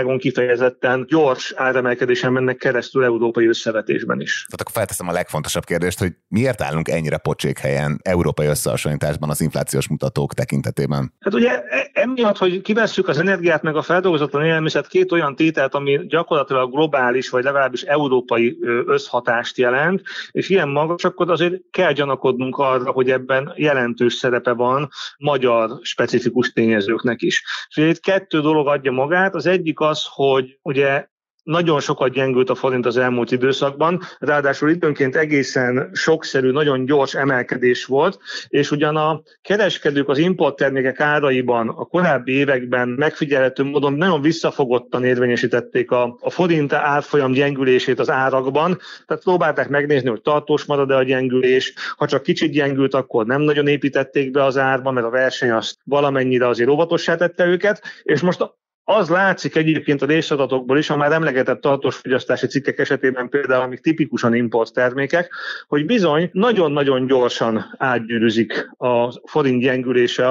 Magyarországon 0.09 0.17
kifejezetten 0.17 1.05
gyors 1.07 1.53
áremelkedésen 1.55 2.31
mennek 2.31 2.57
keresztül 2.57 3.03
európai 3.03 3.47
összevetésben 3.47 4.21
is. 4.21 4.45
Tehát 4.45 4.61
akkor 4.61 4.73
felteszem 4.73 5.07
a 5.07 5.11
legfontosabb 5.11 5.63
kérdést, 5.63 5.99
hogy 5.99 6.13
miért 6.27 6.61
állunk 6.61 6.89
ennyire 6.89 7.17
pocsék 7.17 7.57
helyen 7.57 7.99
európai 8.03 8.47
összehasonlításban 8.47 9.29
az 9.29 9.41
inflációs 9.41 9.87
mutatók 9.87 10.33
tekintetében? 10.33 11.13
Hát 11.19 11.33
ugye 11.33 11.61
e, 11.63 11.89
emiatt, 11.93 12.37
hogy 12.37 12.61
kivesszük 12.61 13.07
az 13.07 13.17
energiát 13.17 13.61
meg 13.61 13.75
a 13.75 13.81
feldolgozatlan 13.81 14.45
élelmiszert, 14.45 14.87
két 14.87 15.11
olyan 15.11 15.35
tételt, 15.35 15.73
ami 15.73 15.99
gyakorlatilag 16.07 16.71
globális, 16.71 17.29
vagy 17.29 17.43
legalábbis 17.43 17.81
európai 17.81 18.57
összhatást 18.85 19.57
jelent, 19.57 20.01
és 20.31 20.49
ilyen 20.49 20.69
magas, 20.69 21.03
akkor 21.03 21.31
azért 21.31 21.55
kell 21.71 21.91
gyanakodnunk 21.91 22.57
arra, 22.57 22.91
hogy 22.91 23.11
ebben 23.11 23.53
jelentős 23.55 24.13
szerepe 24.13 24.51
van 24.51 24.89
magyar 25.17 25.79
specifikus 25.81 26.51
tényezőknek 26.51 27.21
is. 27.21 27.43
És 27.69 27.77
itt 27.77 27.99
kettő 27.99 28.41
dolog 28.41 28.67
adja 28.67 28.91
magát. 28.91 29.35
Az 29.35 29.45
egyik 29.45 29.79
az, 29.79 29.99
hogy 30.06 30.60
ugye 30.62 31.08
nagyon 31.50 31.79
sokat 31.79 32.12
gyengült 32.12 32.50
a 32.50 32.56
forint 32.56 32.86
az 32.86 32.98
elmúlt 32.98 33.32
időszakban, 33.32 34.01
ráadásul 34.20 34.70
időnként 34.70 35.15
egészen 35.15 35.89
sokszerű, 35.94 36.51
nagyon 36.51 36.86
gyors 36.86 37.15
emelkedés 37.15 37.86
volt, 37.86 38.20
és 38.48 38.72
ugyan 38.72 38.96
a 38.96 39.22
kereskedők 39.41 40.10
az 40.10 40.18
importtermékek 40.18 41.00
áraiban 41.00 41.70
a 41.70 41.86
korábbi 41.86 42.32
években 42.32 42.88
megfigyelhető 42.88 43.63
módon 43.63 43.94
nagyon 43.94 44.22
visszafogottan 44.22 45.03
érvényesítették 45.03 45.91
a, 45.91 46.18
a 46.22 46.29
forint 46.29 46.74
árfolyam 46.74 47.32
gyengülését 47.32 48.00
az 48.00 48.10
árakban, 48.10 48.79
tehát 49.06 49.24
próbálták 49.24 49.70
megnézni, 49.70 50.10
hogy 50.10 50.22
tartós 50.22 50.65
marad-e 50.65 50.96
a 50.96 51.03
gyengülés, 51.03 51.74
ha 51.98 52.08
csak 52.08 52.24
kicsit 52.24 52.51
gyengült, 52.51 52.94
akkor 52.94 53.25
nem 53.25 53.41
nagyon 53.41 53.68
építették 53.68 54.32
be 54.32 54.44
az 54.44 54.58
árba, 54.58 54.91
mert 54.91 55.06
a 55.06 55.10
verseny 55.10 55.51
azt 55.51 55.77
valamennyire 55.84 56.48
azért 56.48 56.70
óvatossá 56.70 57.15
tette 57.15 57.46
őket, 57.46 57.82
és 58.03 58.22
most 58.22 58.41
az 58.91 59.10
látszik 59.10 59.55
egyébként 59.55 60.01
a 60.01 60.05
részadatokból 60.05 60.77
is, 60.77 60.89
a 60.89 60.98
már 60.98 61.12
emlegetett 61.12 61.62
tartós 61.62 61.96
fogyasztási 61.96 62.48
cikkek 62.48 62.79
esetében 62.79 63.29
például, 63.29 63.63
amik 63.63 63.79
tipikusan 63.79 64.34
import 64.34 64.74
termékek, 64.74 65.34
hogy 65.67 65.86
bizony 65.86 66.29
nagyon-nagyon 66.34 67.05
gyorsan 67.08 67.75
átgyűrűzik 67.77 68.69
a 68.77 69.12
forint 69.29 69.62
gyengülése 69.62 70.27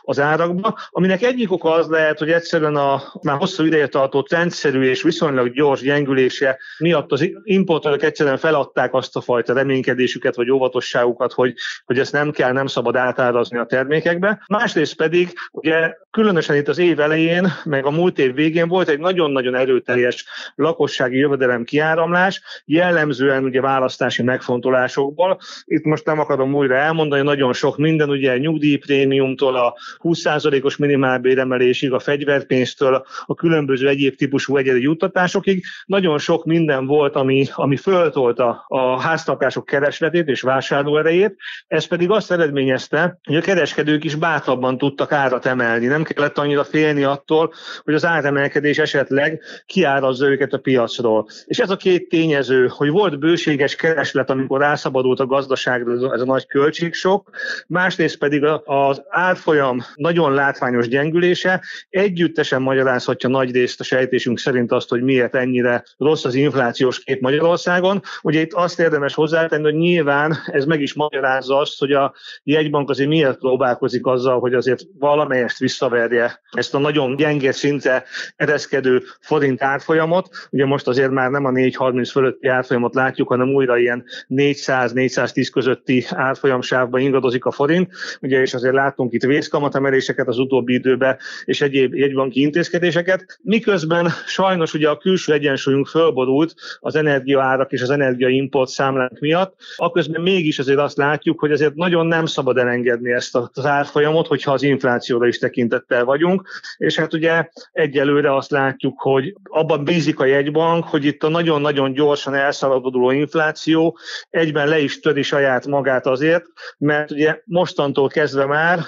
az 0.00 0.20
árakba, 0.20 0.78
aminek 0.90 1.22
egyik 1.22 1.52
oka 1.52 1.72
az 1.72 1.88
lehet, 1.88 2.18
hogy 2.18 2.30
egyszerűen 2.30 2.76
a 2.76 3.02
már 3.22 3.36
hosszú 3.36 3.64
ideje 3.64 3.86
tartó 3.86 4.26
rendszerű 4.30 4.82
és 4.82 5.02
viszonylag 5.02 5.52
gyors 5.52 5.80
gyengülése 5.80 6.58
miatt 6.78 7.12
az 7.12 7.30
importőrök 7.42 8.02
egyszerűen 8.02 8.36
feladták 8.36 8.94
azt 8.94 9.16
a 9.16 9.20
fajta 9.20 9.52
reménykedésüket 9.52 10.36
vagy 10.36 10.50
óvatosságukat, 10.50 11.32
hogy, 11.32 11.54
hogy 11.84 11.98
ezt 11.98 12.12
nem 12.12 12.30
kell, 12.30 12.52
nem 12.52 12.66
szabad 12.66 12.96
átárazni 12.96 13.58
a 13.58 13.66
termékekbe. 13.66 14.44
Másrészt 14.48 14.96
pedig, 14.96 15.32
ugye 15.50 15.94
különösen 16.10 16.56
itt 16.56 16.68
az 16.68 16.78
év 16.78 17.00
elején, 17.00 17.52
meg 17.64 17.86
a 17.88 17.90
múlt 17.90 18.18
év 18.18 18.34
végén 18.34 18.68
volt 18.68 18.88
egy 18.88 18.98
nagyon-nagyon 18.98 19.54
erőteljes 19.54 20.24
lakossági 20.54 21.16
jövedelem 21.16 21.64
kiáramlás, 21.64 22.42
jellemzően 22.64 23.44
ugye 23.44 23.60
választási 23.60 24.22
megfontolásokból. 24.22 25.38
Itt 25.64 25.84
most 25.84 26.04
nem 26.04 26.18
akarom 26.18 26.54
újra 26.54 26.76
elmondani, 26.76 27.22
nagyon 27.22 27.52
sok 27.52 27.76
minden, 27.76 28.08
ugye 28.08 28.38
nyugdíjprémiumtól 28.38 29.56
a 29.56 29.74
20%-os 29.98 30.76
minimálbéremelésig, 30.76 31.92
a 31.92 31.98
fegyverpénztől 31.98 33.06
a 33.26 33.34
különböző 33.34 33.88
egyéb 33.88 34.16
típusú 34.16 34.56
egyedi 34.56 34.82
juttatásokig. 34.82 35.64
Nagyon 35.86 36.18
sok 36.18 36.44
minden 36.44 36.86
volt, 36.86 37.16
ami, 37.16 37.46
ami 37.54 37.76
föltolta 37.76 38.64
a 38.68 39.00
háztartások 39.00 39.64
keresletét 39.64 40.28
és 40.28 40.40
vásárlóerejét. 40.40 41.36
Ez 41.66 41.86
pedig 41.86 42.10
azt 42.10 42.32
eredményezte, 42.32 43.18
hogy 43.24 43.36
a 43.36 43.40
kereskedők 43.40 44.04
is 44.04 44.14
bátrabban 44.14 44.78
tudtak 44.78 45.12
árat 45.12 45.46
emelni. 45.46 45.86
Nem 45.86 46.02
kellett 46.02 46.38
annyira 46.38 46.64
félni 46.64 47.04
attól, 47.04 47.52
hogy 47.84 47.94
az 47.94 48.04
áremelkedés 48.04 48.78
esetleg 48.78 49.42
kiárazza 49.66 50.28
őket 50.28 50.52
a 50.52 50.58
piacról. 50.58 51.28
És 51.46 51.58
ez 51.58 51.70
a 51.70 51.76
két 51.76 52.08
tényező, 52.08 52.66
hogy 52.66 52.90
volt 52.90 53.18
bőséges 53.18 53.74
kereslet, 53.74 54.30
amikor 54.30 54.60
rászabadult 54.60 55.20
a 55.20 55.26
gazdaságra 55.26 56.14
ez 56.14 56.20
a 56.20 56.24
nagy 56.24 56.46
költségsok, 56.46 57.30
másrészt 57.66 58.18
pedig 58.18 58.44
az 58.64 59.02
árfolyam 59.08 59.80
nagyon 59.94 60.32
látványos 60.34 60.88
gyengülése 60.88 61.62
együttesen 61.90 62.62
magyarázhatja 62.62 63.28
nagy 63.28 63.52
részt 63.52 63.80
a 63.80 63.84
sejtésünk 63.84 64.38
szerint 64.38 64.72
azt, 64.72 64.88
hogy 64.88 65.02
miért 65.02 65.34
ennyire 65.34 65.84
rossz 65.96 66.24
az 66.24 66.34
inflációs 66.34 66.98
kép 66.98 67.20
Magyarországon. 67.20 68.02
Ugye 68.22 68.40
itt 68.40 68.52
azt 68.52 68.80
érdemes 68.80 69.14
hozzátenni, 69.14 69.62
hogy 69.62 69.74
nyilván 69.74 70.36
ez 70.46 70.64
meg 70.64 70.80
is 70.80 70.94
magyarázza 70.94 71.56
azt, 71.56 71.78
hogy 71.78 71.92
a 71.92 72.14
jegybank 72.42 72.90
azért 72.90 73.08
miért 73.08 73.38
próbálkozik 73.38 74.06
azzal, 74.06 74.40
hogy 74.40 74.54
azért 74.54 74.82
valamelyest 74.98 75.58
visszaverje 75.58 76.40
ezt 76.50 76.74
a 76.74 76.78
nagyon 76.78 77.16
gyenge 77.16 77.52
szinte 77.68 78.04
ereszkedő 78.36 79.02
forint 79.20 79.62
árfolyamot. 79.62 80.28
Ugye 80.50 80.66
most 80.66 80.86
azért 80.88 81.10
már 81.10 81.30
nem 81.30 81.44
a 81.44 81.50
4.30 81.50 82.08
fölötti 82.12 82.48
árfolyamot 82.48 82.94
látjuk, 82.94 83.28
hanem 83.28 83.48
újra 83.48 83.78
ilyen 83.78 84.04
400-410 84.28 85.48
közötti 85.52 86.04
árfolyamsávban 86.10 87.00
ingadozik 87.00 87.44
a 87.44 87.50
forint. 87.50 87.90
Ugye 88.20 88.40
és 88.40 88.54
azért 88.54 88.74
látunk 88.74 89.12
itt 89.12 89.22
vészkamatemeléseket 89.22 90.28
az 90.28 90.38
utóbbi 90.38 90.74
időben, 90.74 91.16
és 91.44 91.60
egyéb 91.60 91.94
jegybanki 91.94 92.40
intézkedéseket. 92.40 93.38
Miközben 93.42 94.08
sajnos 94.26 94.74
ugye 94.74 94.88
a 94.88 94.96
külső 94.96 95.32
egyensúlyunk 95.32 95.86
fölborult 95.86 96.54
az 96.80 96.96
energiaárak 96.96 97.72
és 97.72 97.82
az 97.82 97.90
energiaimport 97.90 98.68
számlánk 98.68 99.18
miatt, 99.18 99.54
aközben 99.76 100.22
mégis 100.22 100.58
azért 100.58 100.78
azt 100.78 100.96
látjuk, 100.96 101.40
hogy 101.40 101.52
azért 101.52 101.74
nagyon 101.74 102.06
nem 102.06 102.26
szabad 102.26 102.56
elengedni 102.58 103.12
ezt 103.12 103.36
az 103.52 103.66
árfolyamot, 103.66 104.26
hogyha 104.26 104.52
az 104.52 104.62
inflációra 104.62 105.26
is 105.26 105.38
tekintettel 105.38 106.04
vagyunk. 106.04 106.48
És 106.76 106.96
hát 106.96 107.14
ugye 107.14 107.47
egyelőre 107.72 108.34
azt 108.34 108.50
látjuk, 108.50 109.00
hogy 109.00 109.34
abban 109.42 109.84
bízik 109.84 110.20
a 110.20 110.24
jegybank, 110.24 110.84
hogy 110.84 111.04
itt 111.04 111.22
a 111.22 111.28
nagyon-nagyon 111.28 111.92
gyorsan 111.92 112.34
elszaladuló 112.34 113.10
infláció 113.10 113.98
egyben 114.30 114.68
le 114.68 114.78
is 114.78 115.00
töri 115.00 115.22
saját 115.22 115.66
magát 115.66 116.06
azért, 116.06 116.44
mert 116.78 117.10
ugye 117.10 117.40
mostantól 117.44 118.08
kezdve 118.08 118.46
már 118.46 118.80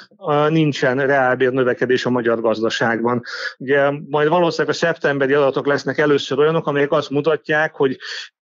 nincsen 0.48 1.06
reálbér 1.06 1.52
növekedés 1.52 2.06
a 2.06 2.10
magyar 2.10 2.40
gazdaságban. 2.40 3.22
Ugye 3.58 3.90
majd 4.08 4.28
valószínűleg 4.28 4.74
a 4.74 4.78
szeptemberi 4.78 5.32
adatok 5.32 5.66
lesznek 5.66 5.98
először 5.98 6.38
olyanok, 6.38 6.66
amelyek 6.66 6.92
azt 6.92 7.10
mutatják, 7.10 7.74
hogy 7.74 7.98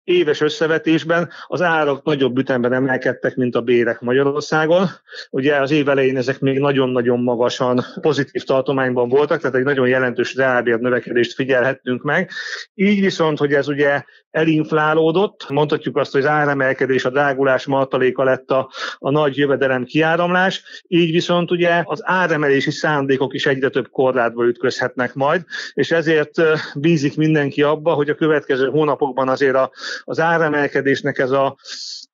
éves 0.07 0.41
összevetésben 0.41 1.29
az 1.47 1.63
árak 1.63 2.05
nagyobb 2.05 2.39
ütemben 2.39 2.73
emelkedtek, 2.73 3.37
mint 3.37 3.55
a 3.55 3.61
bérek 3.61 4.01
Magyarországon. 4.01 4.87
Ugye 5.31 5.57
az 5.57 5.71
év 5.71 5.89
elején 5.89 6.17
ezek 6.17 6.41
még 6.41 6.59
nagyon-nagyon 6.59 7.21
magasan 7.21 7.85
pozitív 8.01 8.43
tartományban 8.43 9.09
voltak, 9.09 9.41
tehát 9.41 9.57
egy 9.57 9.65
nagyon 9.65 9.89
jelentős 9.89 10.35
reálbér 10.35 10.79
növekedést 10.79 11.35
figyelhettünk 11.35 12.03
meg. 12.03 12.31
Így 12.75 13.01
viszont, 13.01 13.39
hogy 13.39 13.53
ez 13.53 13.69
ugye 13.69 14.03
elinflálódott, 14.31 15.49
mondhatjuk 15.49 15.97
azt, 15.97 16.13
hogy 16.13 16.21
az 16.21 16.27
áremelkedés, 16.27 17.05
a 17.05 17.11
drágulás 17.11 17.67
martaléka 17.67 18.25
lett 18.25 18.51
a, 18.51 18.71
a 18.99 19.11
nagy 19.11 19.37
jövedelem 19.37 19.85
kiáramlás, 19.85 20.83
így 20.87 21.11
viszont 21.11 21.51
ugye 21.51 21.83
az 21.85 22.01
áremelési 22.05 22.71
szándékok 22.71 23.35
is 23.35 23.47
egyre 23.47 23.69
több 23.69 23.89
korlátba 23.91 24.45
ütközhetnek 24.45 25.15
majd, 25.15 25.45
és 25.73 25.91
ezért 25.91 26.43
bízik 26.75 27.17
mindenki 27.17 27.63
abba, 27.63 27.93
hogy 27.93 28.09
a 28.09 28.15
következő 28.15 28.69
hónapokban 28.69 29.29
azért 29.29 29.57
a 29.57 29.71
az 30.05 30.21
áremelkedésnek 30.21 31.19
ez 31.19 31.31
a 31.31 31.57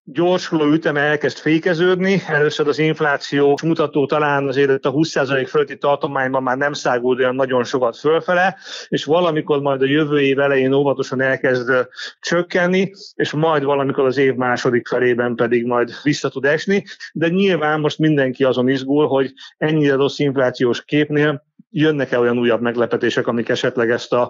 gyorsuló 0.05 0.73
üteme 0.73 1.01
elkezd 1.01 1.39
fékeződni. 1.39 2.23
Először 2.27 2.69
az 2.69 2.79
infláció 2.79 3.59
mutató 3.63 4.07
talán 4.07 4.49
azért 4.49 4.85
a 4.85 4.93
20% 4.93 5.47
fölötti 5.49 5.79
tartományban 5.79 6.43
már 6.43 6.57
nem 6.57 6.73
száguld 6.73 7.19
olyan 7.19 7.35
nagyon 7.35 7.65
sokat 7.65 7.97
fölfele, 7.97 8.57
és 8.89 9.05
valamikor 9.05 9.61
majd 9.61 9.83
a 9.83 9.87
jövő 9.87 10.21
év 10.21 10.39
elején 10.39 10.73
óvatosan 10.73 11.21
elkezd 11.21 11.89
csökkenni, 12.21 12.93
és 13.15 13.33
majd 13.33 13.65
valamikor 13.65 14.07
az 14.07 14.17
év 14.17 14.35
második 14.35 14.89
felében 14.89 15.35
pedig 15.35 15.67
majd 15.67 15.91
vissza 16.03 16.29
tud 16.29 16.45
esni. 16.45 16.85
De 17.13 17.29
nyilván 17.29 17.81
most 17.81 17.99
mindenki 17.99 18.45
azon 18.45 18.69
izgul, 18.69 19.07
hogy 19.07 19.33
ennyire 19.59 19.95
rossz 19.95 20.19
inflációs 20.19 20.85
képnél 20.85 21.51
jönnek-e 21.73 22.19
olyan 22.19 22.39
újabb 22.39 22.61
meglepetések, 22.61 23.27
amik 23.27 23.49
esetleg 23.49 23.91
ezt 23.91 24.13
az 24.13 24.29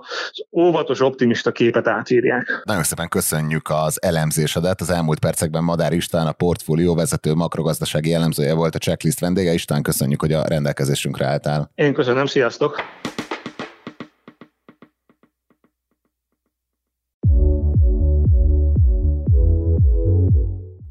óvatos, 0.53 1.01
optimista 1.01 1.53
képet 1.53 1.87
átírják. 1.87 2.63
Nagyon 2.65 2.83
szépen 2.83 3.09
köszönjük 3.09 3.71
az 3.71 4.03
elemzésedet. 4.03 4.81
Az 4.81 4.91
elmúlt 4.91 5.19
percekben 5.19 5.65
Madár 5.65 5.93
István, 5.93 6.27
a 6.27 6.33
portfólió 6.33 6.95
vezető 6.95 7.35
makrogazdasági 7.35 8.15
elemzője 8.15 8.55
volt 8.55 8.75
a 8.75 8.79
checklist 8.79 9.21
vendége. 9.21 9.53
István, 9.53 9.83
köszönjük, 9.83 10.21
hogy 10.21 10.33
a 10.33 10.45
rendelkezésünkre 10.49 11.27
álltál. 11.27 11.71
Én 11.75 11.95
köszönöm, 11.95 12.27
sziasztok! 12.27 12.81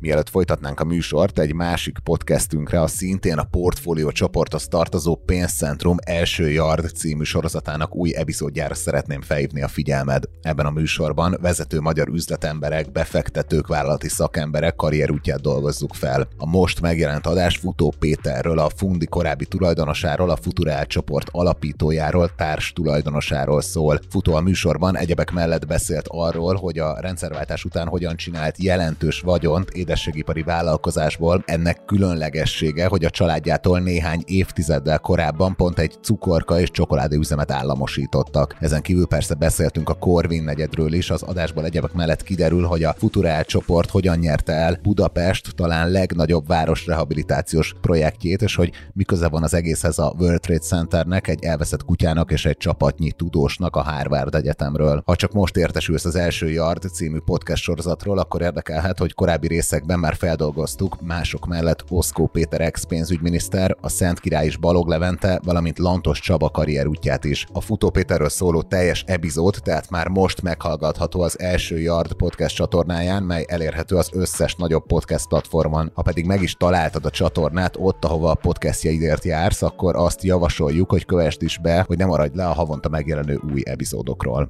Mielőtt 0.01 0.29
folytatnánk 0.29 0.79
a 0.79 0.84
műsort, 0.84 1.39
egy 1.39 1.53
másik 1.53 1.98
podcastünkre, 2.03 2.81
a 2.81 2.88
szintén 2.88 3.38
a 3.38 3.43
portfólió 3.43 4.12
csoporthoz 4.12 4.67
tartozó 4.67 5.15
Pénzcentrum 5.15 5.98
első 6.05 6.50
Yard 6.50 6.89
című 6.96 7.24
sorozatának 7.24 7.96
új 7.96 8.15
epizódjára 8.15 8.74
szeretném 8.74 9.22
felhívni 9.22 9.62
a 9.62 9.67
figyelmed. 9.67 10.24
Ebben 10.41 10.65
a 10.65 10.70
műsorban 10.70 11.38
vezető 11.41 11.79
magyar 11.79 12.08
üzletemberek, 12.08 12.91
befektetők, 12.91 13.67
vállalati 13.67 14.10
szakemberek 14.10 14.75
karrierútját 14.75 15.41
dolgozzuk 15.41 15.93
fel. 15.93 16.27
A 16.38 16.46
most 16.46 16.81
megjelent 16.81 17.27
adás 17.27 17.58
Futó 17.58 17.93
Péterről, 18.00 18.60
a 18.60 18.70
Fundi 18.75 19.05
korábbi 19.05 19.46
tulajdonosáról, 19.46 20.29
a 20.29 20.38
Futurál 20.41 20.86
csoport 20.86 21.27
alapítójáról, 21.31 22.36
társ 22.36 22.74
tulajdonosáról 22.74 23.62
szól. 23.62 24.00
Futó 24.10 24.34
a 24.34 24.41
műsorban 24.41 24.98
egyebek 24.98 25.31
mellett 25.31 25.67
beszélt 25.67 26.08
arról, 26.08 26.55
hogy 26.55 26.79
a 26.79 27.00
rendszerváltás 27.00 27.65
után 27.65 27.88
hogyan 27.88 28.15
csinált 28.15 28.63
jelentős 28.63 29.20
vagyont 29.20 29.70
édességipari 29.92 30.44
vállalkozásból. 30.44 31.44
Ennek 31.46 31.86
különlegessége, 31.86 32.88
hogy 32.88 33.06
a 33.06 33.10
családjától 33.10 33.80
néhány 33.80 34.24
évtizeddel 34.26 35.00
korábban 35.00 35.56
pont 35.56 35.80
egy 35.80 35.98
cukorka 36.02 36.60
és 36.60 36.72
csokoládéüzemet 36.72 37.52
államosítottak. 37.52 38.56
Ezen 38.60 38.82
kívül 38.82 39.08
persze 39.08 39.34
beszéltünk 39.34 39.90
a 39.90 39.94
Corvin 39.94 40.44
negyedről 40.44 40.94
is, 40.94 41.10
az 41.10 41.22
adásból 41.22 41.66
egyebek 41.66 41.94
mellett 41.94 42.24
kiderül, 42.24 42.64
hogy 42.64 42.84
a 42.84 42.96
Futurál 42.98 43.44
csoport 43.44 43.90
hogyan 43.90 44.18
nyerte 44.18 44.54
el 44.54 44.80
Budapest 44.82 45.56
talán 45.56 45.90
legnagyobb 45.90 46.48
városrehabilitációs 46.48 47.74
projektjét, 47.82 48.42
és 48.42 48.56
hogy 48.56 48.72
miköze 48.94 49.28
van 49.28 49.44
az 49.44 49.54
egészhez 49.54 50.00
a 50.00 50.14
World 50.20 50.40
Trade 50.40 50.60
Centernek, 50.60 51.28
egy 51.28 51.44
elveszett 51.44 51.86
kutyának 51.86 52.32
és 52.32 52.46
egy 52.46 52.58
csapatnyi 52.58 53.12
tudósnak 53.12 53.76
a 53.76 53.84
Harvard 53.84 54.36
Egyetemről. 54.36 55.02
Ha 55.06 55.16
csak 55.16 55.32
most 55.32 55.58
értesülsz 55.58 56.06
az 56.06 56.16
első 56.16 56.50
Yard 56.50 56.90
című 56.94 57.20
podcast 57.26 57.64
sorozatról, 57.64 58.18
akkor 58.18 58.42
érdekelhet, 58.42 59.00
hogy 59.00 59.14
korábbi 59.14 59.48
részekben 59.82 60.00
már 60.00 60.16
feldolgoztuk 60.16 61.02
mások 61.02 61.48
mellett 61.48 61.84
Oszkó 61.90 62.28
Péter 62.28 62.62
ex-pénzügyminiszter, 62.62 63.76
a 63.82 63.90
Szent 63.90 64.20
Király 64.20 64.46
is 64.46 64.58
Balog 64.58 64.88
Levente, 64.88 65.40
valamint 65.44 65.80
Lantos 65.80 66.20
Csaba 66.20 66.50
karrierútját 66.50 67.24
is. 67.24 67.48
A 67.54 67.62
Futó 67.62 67.90
Péterről 67.90 68.30
szóló 68.30 68.62
teljes 68.62 69.04
epizód 69.08 69.56
tehát 69.64 69.90
már 69.90 70.08
most 70.08 70.42
meghallgatható 70.42 71.22
az 71.22 71.40
első 71.40 71.80
Yard 71.80 72.14
podcast 72.14 72.56
csatornáján, 72.56 73.24
mely 73.24 73.46
elérhető 73.48 73.96
az 73.96 74.10
összes 74.14 74.56
nagyobb 74.56 74.86
podcast 74.86 75.28
platformon. 75.28 75.92
Ha 75.94 76.02
pedig 76.02 76.26
meg 76.26 76.42
is 76.42 76.54
találtad 76.56 77.06
a 77.06 77.10
csatornát 77.10 77.76
ott, 77.80 78.06
ahova 78.06 78.32
a 78.32 78.36
podcastjaidért 78.36 79.24
jársz, 79.24 79.62
akkor 79.62 79.96
azt 79.96 80.24
javasoljuk, 80.24 80.90
hogy 80.90 81.06
kövesd 81.06 81.42
is 81.42 81.58
be, 81.58 81.84
hogy 81.88 81.98
ne 81.98 82.06
maradj 82.06 82.38
le 82.38 82.48
a 82.48 82.54
havonta 82.54 82.90
megjelenő 82.90 83.40
új 83.52 83.62
epizódokról. 83.66 84.50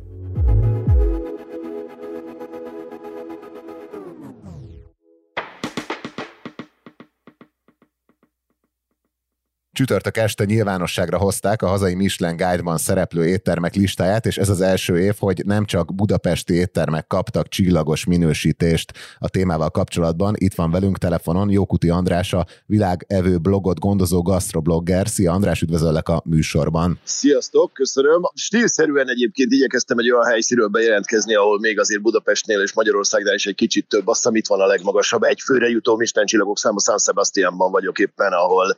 Csütörtök 9.81 10.17
este 10.17 10.45
nyilvánosságra 10.45 11.17
hozták 11.17 11.61
a 11.61 11.67
hazai 11.67 11.95
Michelin 11.95 12.35
Guide-ban 12.35 12.77
szereplő 12.77 13.27
éttermek 13.27 13.75
listáját, 13.75 14.25
és 14.25 14.37
ez 14.37 14.49
az 14.49 14.61
első 14.61 14.99
év, 14.99 15.15
hogy 15.19 15.41
nem 15.45 15.65
csak 15.65 15.95
budapesti 15.95 16.53
éttermek 16.53 17.07
kaptak 17.07 17.47
csillagos 17.47 18.05
minősítést 18.05 18.91
a 19.19 19.29
témával 19.29 19.69
kapcsolatban. 19.69 20.33
Itt 20.37 20.53
van 20.53 20.71
velünk 20.71 20.97
telefonon 20.97 21.49
Jókuti 21.49 21.89
András, 21.89 22.33
a 22.33 22.45
világevő 22.65 23.37
blogot 23.37 23.79
gondozó 23.79 24.21
gasztroblogger. 24.21 25.07
Szia 25.07 25.31
András, 25.31 25.61
üdvözöllek 25.61 26.09
a 26.09 26.21
műsorban. 26.25 26.99
Sziasztok, 27.03 27.73
köszönöm. 27.73 28.21
Stílszerűen 28.33 29.09
egyébként 29.09 29.51
igyekeztem 29.51 29.97
egy 29.97 30.11
olyan 30.11 30.25
helyszínről 30.25 30.67
bejelentkezni, 30.67 31.35
ahol 31.35 31.59
még 31.59 31.79
azért 31.79 32.01
Budapestnél 32.01 32.61
és 32.61 32.73
Magyarországnál 32.73 33.35
is 33.35 33.45
egy 33.45 33.55
kicsit 33.55 33.87
több. 33.87 34.07
Azt 34.07 34.21
hiszem 34.21 34.35
itt 34.35 34.47
van 34.47 34.59
a 34.59 34.65
legmagasabb 34.65 35.23
egy 35.23 35.41
főre 35.41 35.67
jutó 35.67 35.95
Michelin 35.95 36.27
csillagok 36.27 36.57
száma 36.57 36.79
San 36.79 36.97
Sebastianban 36.97 37.71
vagyok 37.71 37.99
éppen, 37.99 38.31
ahol, 38.31 38.75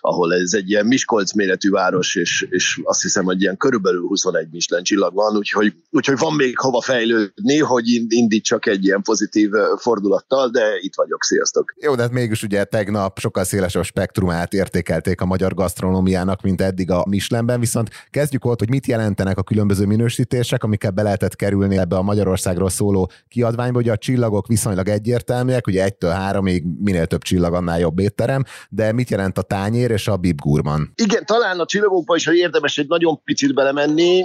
ahol 0.00 0.31
ez 0.32 0.52
egy 0.52 0.70
ilyen 0.70 0.86
Miskolc 0.86 1.32
méretű 1.32 1.70
város, 1.70 2.14
és, 2.14 2.46
és 2.50 2.80
azt 2.82 3.02
hiszem, 3.02 3.24
hogy 3.24 3.40
ilyen 3.40 3.56
körülbelül 3.56 4.06
21 4.06 4.48
Michelin 4.52 4.84
csillag 4.84 5.14
van, 5.14 5.36
úgyhogy, 5.36 5.74
úgyhogy 5.90 6.18
van 6.18 6.34
még 6.34 6.58
hova 6.58 6.80
fejlődni, 6.80 7.58
hogy 7.58 7.84
indítsak 8.08 8.66
egy 8.66 8.84
ilyen 8.84 9.02
pozitív 9.02 9.50
fordulattal, 9.76 10.48
de 10.48 10.64
itt 10.80 10.94
vagyok, 10.94 11.24
sziasztok! 11.24 11.74
Jó, 11.80 11.94
de 11.94 12.02
hát 12.02 12.12
mégis 12.12 12.42
ugye 12.42 12.64
tegnap 12.64 13.18
sokkal 13.18 13.44
szélesebb 13.44 13.84
spektrumát 13.84 14.52
értékelték 14.52 15.20
a 15.20 15.24
magyar 15.24 15.54
gasztronómiának, 15.54 16.42
mint 16.42 16.60
eddig 16.60 16.90
a 16.90 17.04
Michelinben, 17.08 17.60
viszont 17.60 17.90
kezdjük 18.10 18.44
ott, 18.44 18.58
hogy 18.58 18.68
mit 18.68 18.86
jelentenek 18.86 19.38
a 19.38 19.42
különböző 19.42 19.86
minősítések, 19.86 20.64
amikkel 20.64 20.90
be 20.90 21.02
lehetett 21.02 21.36
kerülni 21.36 21.78
ebbe 21.78 21.96
a 21.96 22.02
Magyarországról 22.02 22.70
szóló 22.70 23.10
kiadványba, 23.28 23.78
ugye 23.78 23.92
a 23.92 23.96
csillagok 23.96 24.46
viszonylag 24.46 24.88
egyértelműek, 24.88 25.66
ugye 25.66 25.84
egytől 25.84 26.10
háromig 26.10 26.64
minél 26.78 27.06
több 27.06 27.22
csillag, 27.22 27.54
annál 27.54 27.78
jobb 27.78 27.98
étterem, 27.98 28.44
de 28.68 28.92
mit 28.92 29.10
jelent 29.10 29.38
a 29.38 29.42
tányér 29.42 29.90
és 29.90 30.08
a 30.08 30.11
Bib 30.16 30.40
Gurman. 30.40 30.92
Igen, 30.94 31.26
talán 31.26 31.60
a 31.60 31.66
csillagokban 31.66 32.16
is, 32.16 32.26
hogy 32.26 32.36
érdemes 32.36 32.78
egy 32.78 32.88
nagyon 32.88 33.22
picit 33.24 33.54
belemenni. 33.54 34.22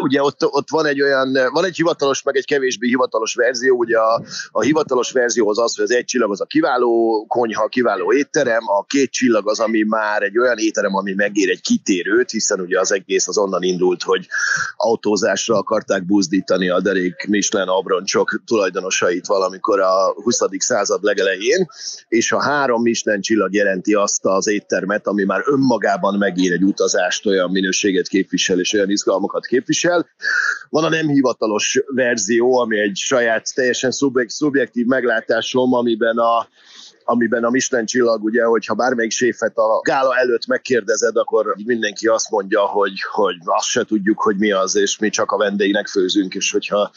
Ugye 0.00 0.22
ott, 0.22 0.44
ott 0.44 0.70
van 0.70 0.86
egy 0.86 1.02
olyan, 1.02 1.36
van 1.52 1.64
egy 1.64 1.76
hivatalos, 1.76 2.22
meg 2.22 2.36
egy 2.36 2.44
kevésbé 2.44 2.88
hivatalos 2.88 3.34
verzió. 3.34 3.76
Ugye 3.76 3.98
a, 3.98 4.22
a 4.50 4.62
hivatalos 4.62 5.12
verzió 5.12 5.48
az 5.48 5.58
az, 5.58 5.76
hogy 5.76 5.84
az 5.84 5.92
egy 5.92 6.04
csillag 6.04 6.30
az 6.30 6.40
a 6.40 6.44
kiváló 6.44 7.24
konyha, 7.28 7.66
kiváló 7.66 8.12
étterem, 8.12 8.62
a 8.66 8.84
két 8.84 9.10
csillag 9.10 9.48
az, 9.48 9.60
ami 9.60 9.82
már 9.82 10.22
egy 10.22 10.38
olyan 10.38 10.58
étterem, 10.58 10.94
ami 10.94 11.12
megér 11.12 11.50
egy 11.50 11.60
kitérőt, 11.60 12.30
hiszen 12.30 12.60
ugye 12.60 12.80
az 12.80 12.92
egész 12.92 13.28
az 13.28 13.38
onnan 13.38 13.62
indult, 13.62 14.02
hogy 14.02 14.26
autózásra 14.76 15.56
akarták 15.56 16.06
buzdítani 16.06 16.68
a 16.68 16.80
derék 16.80 17.26
Michelin 17.28 17.68
abroncsok 17.68 18.42
tulajdonosait 18.46 19.26
valamikor 19.26 19.80
a 19.80 20.12
20. 20.22 20.40
század 20.58 21.02
legelején, 21.02 21.66
és 22.08 22.32
a 22.32 22.42
három 22.42 22.82
Michelin 22.82 23.20
csillag 23.20 23.54
jelenti 23.54 23.94
azt 23.94 24.24
az 24.24 24.48
éttermet, 24.48 25.06
ami 25.06 25.24
már 25.26 25.42
önmagában 25.44 26.18
megír 26.18 26.52
egy 26.52 26.62
utazást, 26.62 27.26
olyan 27.26 27.50
minőséget 27.50 28.08
képvisel 28.08 28.58
és 28.58 28.72
olyan 28.72 28.90
izgalmakat 28.90 29.46
képvisel. 29.46 30.06
Van 30.68 30.84
a 30.84 30.88
nem 30.88 31.08
hivatalos 31.08 31.80
verzió, 31.86 32.58
ami 32.58 32.78
egy 32.78 32.96
saját, 32.96 33.54
teljesen 33.54 33.90
szubjektív 34.26 34.86
meglátásom, 34.86 35.72
amiben 35.72 36.18
a 36.18 36.48
amiben 37.08 37.44
a 37.44 37.50
Michelin 37.50 37.86
csillag, 37.86 38.24
ugye, 38.24 38.44
hogyha 38.44 38.74
bármelyik 38.74 39.10
séfet 39.10 39.56
a 39.56 39.80
gála 39.82 40.16
előtt 40.16 40.46
megkérdezed, 40.46 41.16
akkor 41.16 41.54
mindenki 41.64 42.06
azt 42.06 42.30
mondja, 42.30 42.60
hogy, 42.60 42.92
hogy 43.12 43.34
azt 43.44 43.66
se 43.66 43.84
tudjuk, 43.84 44.20
hogy 44.20 44.36
mi 44.36 44.52
az, 44.52 44.76
és 44.76 44.98
mi 44.98 45.08
csak 45.08 45.30
a 45.30 45.36
vendégnek 45.36 45.86
főzünk, 45.86 46.34
és 46.34 46.52
hogyha 46.52 46.90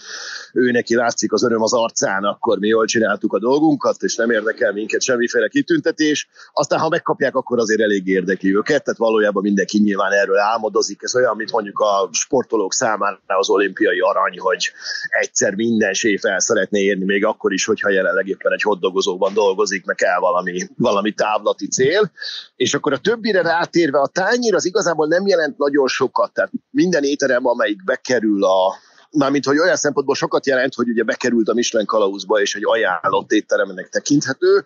ő 0.53 0.71
neki 0.71 0.95
látszik 0.95 1.33
az 1.33 1.43
öröm 1.43 1.61
az 1.61 1.73
arcán, 1.73 2.23
akkor 2.23 2.59
mi 2.59 2.67
jól 2.67 2.85
csináltuk 2.85 3.33
a 3.33 3.39
dolgunkat, 3.39 4.03
és 4.03 4.15
nem 4.15 4.29
érdekel 4.29 4.73
minket 4.73 5.01
semmiféle 5.01 5.47
kitüntetés. 5.47 6.29
Aztán, 6.53 6.79
ha 6.79 6.89
megkapják, 6.89 7.35
akkor 7.35 7.59
azért 7.59 7.81
elég 7.81 8.07
érdekli 8.07 8.55
őket, 8.55 8.83
tehát 8.83 8.99
valójában 8.99 9.43
mindenki 9.43 9.79
nyilván 9.79 10.11
erről 10.11 10.37
álmodozik. 10.37 11.01
Ez 11.03 11.15
olyan, 11.15 11.35
mint 11.35 11.51
mondjuk 11.51 11.79
a 11.79 12.09
sportolók 12.11 12.73
számára 12.73 13.19
az 13.25 13.49
olimpiai 13.49 13.99
arany, 13.99 14.39
hogy 14.39 14.71
egyszer 15.09 15.55
minden 15.55 15.93
séf 15.93 16.23
el 16.23 16.39
szeretné 16.39 16.81
érni, 16.81 17.05
még 17.05 17.25
akkor 17.25 17.53
is, 17.53 17.65
hogyha 17.65 17.89
jelenleg 17.89 18.27
éppen 18.27 18.51
egy 18.51 18.61
hoddogozóban 18.61 19.33
dolgozik, 19.33 19.85
meg 19.85 19.97
kell 19.99 20.19
valami, 20.19 20.67
valami 20.77 21.11
távlati 21.11 21.67
cél. 21.67 22.11
És 22.55 22.73
akkor 22.73 22.93
a 22.93 22.97
többire 22.97 23.41
rátérve, 23.41 23.99
a 23.99 24.07
tányér 24.07 24.55
az 24.55 24.65
igazából 24.65 25.07
nem 25.07 25.27
jelent 25.27 25.57
nagyon 25.57 25.87
sokat, 25.87 26.33
tehát 26.33 26.51
minden 26.69 27.03
étterem, 27.03 27.45
amelyik 27.45 27.83
bekerül 27.83 28.43
a, 28.43 28.73
mármint, 29.11 29.45
hogy 29.45 29.57
olyan 29.57 29.75
szempontból 29.75 30.15
sokat 30.15 30.45
jelent, 30.45 30.73
hogy 30.73 30.89
ugye 30.89 31.03
bekerült 31.03 31.49
a 31.49 31.53
Michelin 31.53 31.85
kalauzba, 31.85 32.41
és 32.41 32.55
egy 32.55 32.65
ajánlott 32.65 33.31
étteremnek 33.31 33.89
tekinthető, 33.89 34.65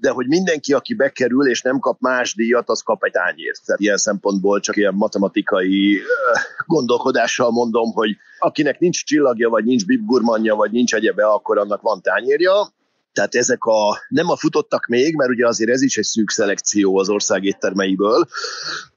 de 0.00 0.10
hogy 0.10 0.26
mindenki, 0.26 0.72
aki 0.72 0.94
bekerül, 0.94 1.48
és 1.48 1.62
nem 1.62 1.78
kap 1.78 2.00
más 2.00 2.34
díjat, 2.34 2.68
az 2.68 2.80
kap 2.80 3.04
egy 3.04 3.12
tányért. 3.12 3.60
Tehát 3.64 3.80
ilyen 3.80 3.96
szempontból 3.96 4.60
csak 4.60 4.76
ilyen 4.76 4.94
matematikai 4.94 6.00
gondolkodással 6.66 7.50
mondom, 7.50 7.92
hogy 7.92 8.16
akinek 8.38 8.78
nincs 8.78 9.04
csillagja, 9.04 9.48
vagy 9.48 9.64
nincs 9.64 9.86
bibgurmanja, 9.86 10.54
vagy 10.54 10.70
nincs 10.70 10.94
egyebe, 10.94 11.26
akkor 11.26 11.58
annak 11.58 11.80
van 11.80 12.02
tányérja, 12.02 12.72
tehát 13.12 13.34
ezek 13.34 13.64
a, 13.64 13.98
nem 14.08 14.28
a 14.28 14.36
futottak 14.36 14.86
még, 14.86 15.14
mert 15.14 15.30
ugye 15.30 15.46
azért 15.46 15.70
ez 15.70 15.82
is 15.82 15.96
egy 15.96 16.04
szűk 16.04 16.30
szelekció 16.30 16.98
az 16.98 17.08
ország 17.08 17.44
éttermeiből, 17.44 18.26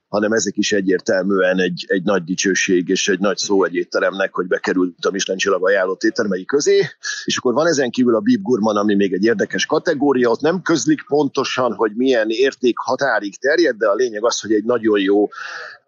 hanem 0.08 0.32
ezek 0.32 0.58
is 0.58 0.72
egyértelműen 0.72 1.60
egy, 1.60 1.86
egy 1.88 2.04
nagy 2.04 2.24
dicsőség 2.24 2.90
és 2.90 3.08
egy 3.08 3.20
nagy 3.20 3.38
szó 3.38 3.64
egy 3.64 3.76
étteremnek, 3.76 4.34
hogy 4.34 4.48
bekerült 4.48 5.06
a 5.06 5.12
Michelin 5.12 5.40
csillag 5.40 5.66
ajánlott 5.68 6.04
éttermei 6.04 6.46
közé, 6.46 6.82
és 7.26 7.38
akkor 7.38 7.54
van 7.54 7.68
ezen 7.68 7.90
kívül 7.90 8.16
a 8.16 8.20
Bib 8.20 8.42
Gurman, 8.42 8.78
ami 8.78 8.96
még 8.96 9.14
egy 9.14 9.24
érdekes 9.24 9.66
kategória, 9.66 10.30
ott 10.30 10.42
nem 10.42 10.62
közlik 10.62 11.06
pontosan, 11.08 11.74
hogy 11.74 11.92
milyen 11.96 12.30
érték 12.30 12.78
határig 12.78 13.40
terjed, 13.40 13.76
de 13.76 13.88
a 13.88 13.96
lényeg 13.96 14.26
az, 14.26 14.40
hogy 14.40 14.54
egy 14.54 14.64
nagyon 14.64 15.00
jó 15.00 15.28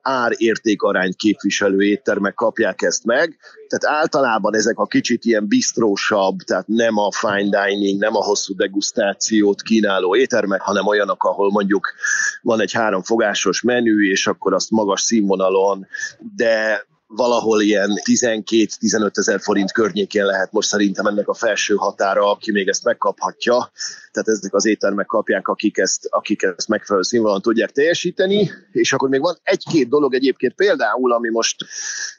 ár-értékarányt 0.08 1.16
képviselő 1.16 1.84
éttermek 1.84 2.34
kapják 2.34 2.82
ezt 2.82 3.06
meg. 3.06 3.38
Tehát 3.68 3.98
általában 4.00 4.56
ezek 4.56 4.78
a 4.78 4.86
kicsit 4.86 5.26
ilyen 5.26 5.48
bistrósabb, 5.48 6.38
tehát 6.38 6.68
nem 6.68 6.98
a 6.98 7.12
fine 7.12 7.66
dining, 7.66 8.00
nem 8.00 8.16
a 8.16 8.24
hosszú 8.24 8.56
degustációt 8.56 9.62
kínáló 9.62 10.16
éttermek, 10.16 10.62
hanem 10.62 10.88
olyanok, 10.88 11.24
ahol 11.24 11.52
mondjuk 11.52 11.94
van 12.42 12.62
egy 12.62 12.72
háromfogásos 12.72 13.62
menü, 13.62 14.10
és 14.10 14.28
akkor 14.28 14.54
azt 14.54 14.72
magas 14.72 15.02
színvonalon, 15.02 15.88
de 16.36 16.86
valahol 17.08 17.62
ilyen 17.62 17.90
12-15 18.12 19.18
ezer 19.18 19.40
forint 19.40 19.72
környékén 19.72 20.26
lehet 20.26 20.52
most 20.52 20.68
szerintem 20.68 21.06
ennek 21.06 21.28
a 21.28 21.34
felső 21.34 21.76
határa, 21.76 22.32
aki 22.32 22.52
még 22.52 22.68
ezt 22.68 22.84
megkaphatja. 22.84 23.72
Tehát 24.12 24.28
ezek 24.28 24.54
az 24.54 24.66
éttermek 24.66 25.06
kapják, 25.06 25.48
akik 25.48 25.78
ezt, 25.78 26.08
akik 26.10 26.42
ezt 26.42 26.68
megfelelő 26.68 27.04
színvonalon 27.04 27.42
tudják 27.42 27.72
teljesíteni. 27.72 28.52
És 28.72 28.94
akkor 28.94 29.10
még 29.10 29.22
van 29.22 29.38
egy-két 29.44 29.90
dolog 29.90 30.14
egyébként 30.14 30.54
például, 30.54 31.14
ami 31.14 31.30
most 31.30 31.56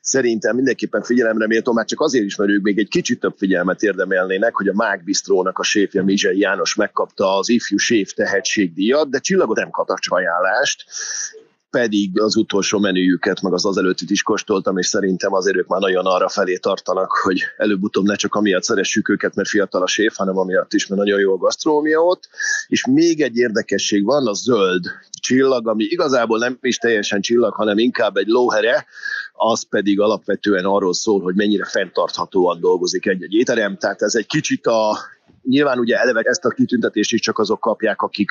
szerintem 0.00 0.54
mindenképpen 0.54 1.02
figyelemre 1.02 1.46
méltó, 1.46 1.72
már 1.72 1.84
csak 1.84 2.00
azért 2.00 2.24
is, 2.24 2.36
mert 2.36 2.50
ők 2.50 2.62
még 2.62 2.78
egy 2.78 2.88
kicsit 2.88 3.20
több 3.20 3.34
figyelmet 3.36 3.82
érdemelnének, 3.82 4.54
hogy 4.54 4.68
a 4.68 4.74
Mák 4.74 5.04
Bistrónak 5.04 5.58
a 5.58 5.62
séfje 5.62 6.02
Mizsei 6.02 6.38
János 6.38 6.74
megkapta 6.74 7.36
az 7.36 7.48
ifjú 7.48 7.76
séf 7.76 8.12
tehetségdíjat, 8.12 9.10
de 9.10 9.18
csillagot 9.18 9.56
nem 9.56 9.70
kaptak 9.70 9.98
ajánlást, 10.08 10.84
pedig 11.70 12.20
az 12.20 12.36
utolsó 12.36 12.78
menüjüket, 12.78 13.42
meg 13.42 13.52
az 13.52 13.66
az 13.66 13.78
előttit 13.78 14.10
is 14.10 14.22
kóstoltam, 14.22 14.78
és 14.78 14.86
szerintem 14.86 15.32
azért 15.32 15.56
ők 15.56 15.66
már 15.66 15.80
nagyon 15.80 16.06
arra 16.06 16.28
felé 16.28 16.56
tartanak, 16.56 17.10
hogy 17.10 17.42
előbb-utóbb 17.56 18.04
ne 18.04 18.14
csak 18.14 18.34
amiatt 18.34 18.62
szeressük 18.62 19.08
őket, 19.08 19.34
mert 19.34 19.48
fiatal 19.48 19.82
a 19.82 19.86
séf, 19.86 20.16
hanem 20.16 20.38
amiatt 20.38 20.72
is, 20.72 20.86
mert 20.86 21.00
nagyon 21.00 21.20
jó 21.20 21.32
a 21.32 21.36
gasztrómia 21.36 22.00
ott. 22.00 22.28
És 22.66 22.86
még 22.86 23.20
egy 23.20 23.36
érdekesség 23.36 24.04
van, 24.04 24.26
a 24.26 24.32
zöld 24.32 24.84
csillag, 25.20 25.68
ami 25.68 25.84
igazából 25.84 26.38
nem 26.38 26.58
is 26.60 26.76
teljesen 26.76 27.20
csillag, 27.20 27.54
hanem 27.54 27.78
inkább 27.78 28.16
egy 28.16 28.26
lóhere, 28.26 28.86
az 29.32 29.68
pedig 29.68 30.00
alapvetően 30.00 30.64
arról 30.64 30.94
szól, 30.94 31.20
hogy 31.20 31.34
mennyire 31.34 31.64
fenntarthatóan 31.64 32.60
dolgozik 32.60 33.06
egy-egy 33.06 33.32
étterem, 33.32 33.76
tehát 33.76 34.02
ez 34.02 34.14
egy 34.14 34.26
kicsit 34.26 34.66
a 34.66 34.98
nyilván 35.42 35.78
ugye 35.78 35.96
eleve 35.96 36.20
ezt 36.20 36.44
a 36.44 36.50
kitüntetést 36.50 37.12
is 37.12 37.20
csak 37.20 37.38
azok 37.38 37.60
kapják, 37.60 38.02
akik 38.02 38.30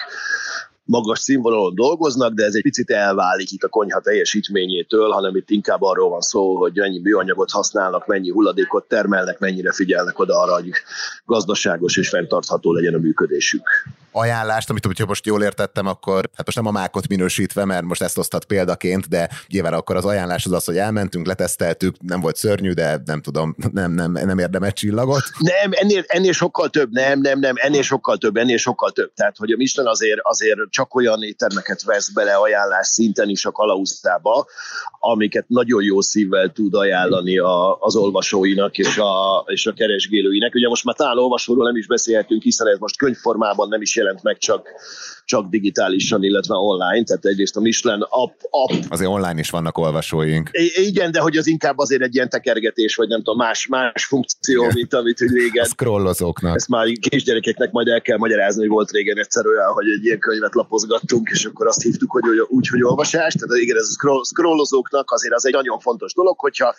magas 0.88 1.20
színvonalon 1.20 1.76
dolgoznak, 1.76 2.34
de 2.34 2.46
ez 2.46 2.54
egy 2.54 2.62
picit 2.62 2.90
elválik 2.90 3.52
itt 3.52 3.64
a 3.64 3.68
konyha 3.68 4.00
teljesítményétől, 4.00 5.10
hanem 5.10 5.36
itt 5.36 5.50
inkább 5.50 5.82
arról 5.82 6.10
van 6.10 6.22
szó, 6.22 6.56
hogy 6.56 6.72
mennyi 6.76 7.00
műanyagot 7.00 7.52
használnak, 7.52 8.08
mennyi 8.08 8.32
hulladékot 8.32 8.88
termelnek, 8.88 9.40
mennyire 9.40 9.72
figyelnek 9.72 10.20
oda 10.20 10.42
arra, 10.42 10.54
hogy 10.54 10.70
gazdaságos 11.26 11.98
és 11.98 12.10
fenntartható 12.10 12.74
legyen 12.74 12.94
a 12.94 13.00
működésük 13.00 13.64
ajánlást, 14.18 14.70
amit 14.70 14.86
hogyha 14.86 15.06
most 15.06 15.26
jól 15.26 15.44
értettem, 15.44 15.88
akkor 15.88 16.30
hát 16.34 16.46
most 16.46 16.58
nem 16.58 16.66
a 16.66 16.72
mákot 16.72 17.08
minősítve, 17.08 17.66
mert 17.66 17.84
most 17.84 18.02
ezt 18.02 18.18
osztat 18.18 18.46
példaként, 18.46 19.08
de 19.08 19.30
nyilván 19.48 19.74
akkor 19.74 19.96
az 19.96 20.06
ajánlás 20.06 20.46
az 20.46 20.52
az, 20.52 20.66
hogy 20.66 20.78
elmentünk, 20.78 21.26
leteszteltük, 21.26 21.96
nem 22.02 22.22
volt 22.22 22.36
szörnyű, 22.36 22.72
de 22.72 23.02
nem 23.06 23.22
tudom, 23.22 23.56
nem, 23.72 23.92
nem, 23.92 24.12
nem 24.12 24.40
érdemes 24.40 24.74
csillagot. 24.74 25.24
Nem, 25.40 25.72
ennél, 25.74 26.04
ennél 26.08 26.32
sokkal 26.32 26.70
több, 26.70 26.92
nem, 26.92 27.22
nem, 27.22 27.40
nem, 27.40 27.56
ennél 27.58 27.82
sokkal 27.82 28.18
több, 28.18 28.38
ennél 28.38 28.58
sokkal 28.58 28.92
több. 28.92 29.14
Tehát, 29.14 29.38
hogy 29.38 29.52
a 29.52 29.56
Michelin 29.58 29.90
azért, 29.90 30.20
azért 30.22 30.60
csak 30.70 30.96
olyan 30.96 31.24
éttermeket 31.24 31.84
vesz 31.84 32.10
bele 32.10 32.34
ajánlás 32.34 32.88
szinten 32.88 33.30
is 33.30 33.46
a 33.46 33.52
kalauztába, 33.52 34.48
amiket 35.00 35.46
nagyon 35.48 35.84
jó 35.84 36.02
szívvel 36.02 36.52
tud 36.52 36.74
ajánlani 36.74 37.38
a, 37.38 37.78
az 37.80 37.96
olvasóinak 37.96 38.78
és 38.78 38.98
a, 38.98 39.44
és 39.48 39.66
a 39.66 39.74
keresgélőinek. 39.74 40.56
Ugye 40.56 40.68
most 40.68 40.84
már 40.84 40.96
talán 40.96 41.18
olvasóról 41.18 41.66
nem 41.66 41.76
is 41.76 41.88
beszélhetünk, 41.88 42.42
hiszen 42.42 42.68
ez 42.68 42.78
most 42.78 42.98
könyvformában 42.98 43.68
nem 43.70 43.82
is 43.82 43.96
jelent 43.96 44.07
meg 44.22 44.38
csak, 44.38 44.70
csak 45.28 45.50
digitálisan, 45.50 46.24
illetve 46.24 46.56
online, 46.56 47.04
tehát 47.04 47.26
egyrészt 47.26 47.56
a 47.56 47.60
Michelin 47.60 48.06
app, 48.10 48.40
app. 48.50 48.72
Azért 48.90 49.10
online 49.10 49.40
is 49.40 49.50
vannak 49.50 49.78
olvasóink. 49.78 50.50
I- 50.52 50.86
igen, 50.88 51.12
de 51.12 51.20
hogy 51.20 51.38
az 51.38 51.48
inkább 51.48 51.78
azért 51.78 52.02
egy 52.02 52.16
ilyen 52.16 52.30
tekergetés, 52.30 52.96
vagy 52.96 53.08
nem 53.08 53.18
tudom, 53.18 53.38
más, 53.38 53.68
más 53.68 54.06
funkció, 54.06 54.62
Igen. 54.62 54.74
mint 54.76 54.94
amit 54.94 55.20
hogy 55.20 55.32
régen. 55.32 55.64
A 55.64 55.68
scrollozóknak. 55.68 56.56
Ezt 56.56 56.68
már 56.68 56.88
kisgyerekeknek 57.10 57.72
majd 57.72 57.88
el 57.88 58.02
kell 58.02 58.18
magyarázni, 58.18 58.62
hogy 58.62 58.70
volt 58.70 58.92
régen 58.92 59.18
egyszer 59.18 59.46
olyan, 59.46 59.72
hogy 59.74 59.86
egy 59.98 60.06
ilyen 60.06 60.20
könyvet 60.20 60.56
lapozgattunk, 60.56 61.30
és 61.32 61.46
akkor 61.46 61.68
azt 61.68 61.82
hívtuk, 61.82 62.12
hogy 62.12 62.24
úgy, 62.48 62.68
hogy 62.68 62.84
olvasás. 62.84 63.34
Tehát 63.34 63.64
igen, 63.64 63.78
ez 63.78 63.88
a 63.90 63.92
scroll, 63.92 64.24
scrollozóknak 64.24 65.12
azért 65.12 65.34
az 65.34 65.46
egy 65.46 65.54
nagyon 65.54 65.80
fontos 65.80 66.14
dolog, 66.14 66.40
hogyha 66.40 66.76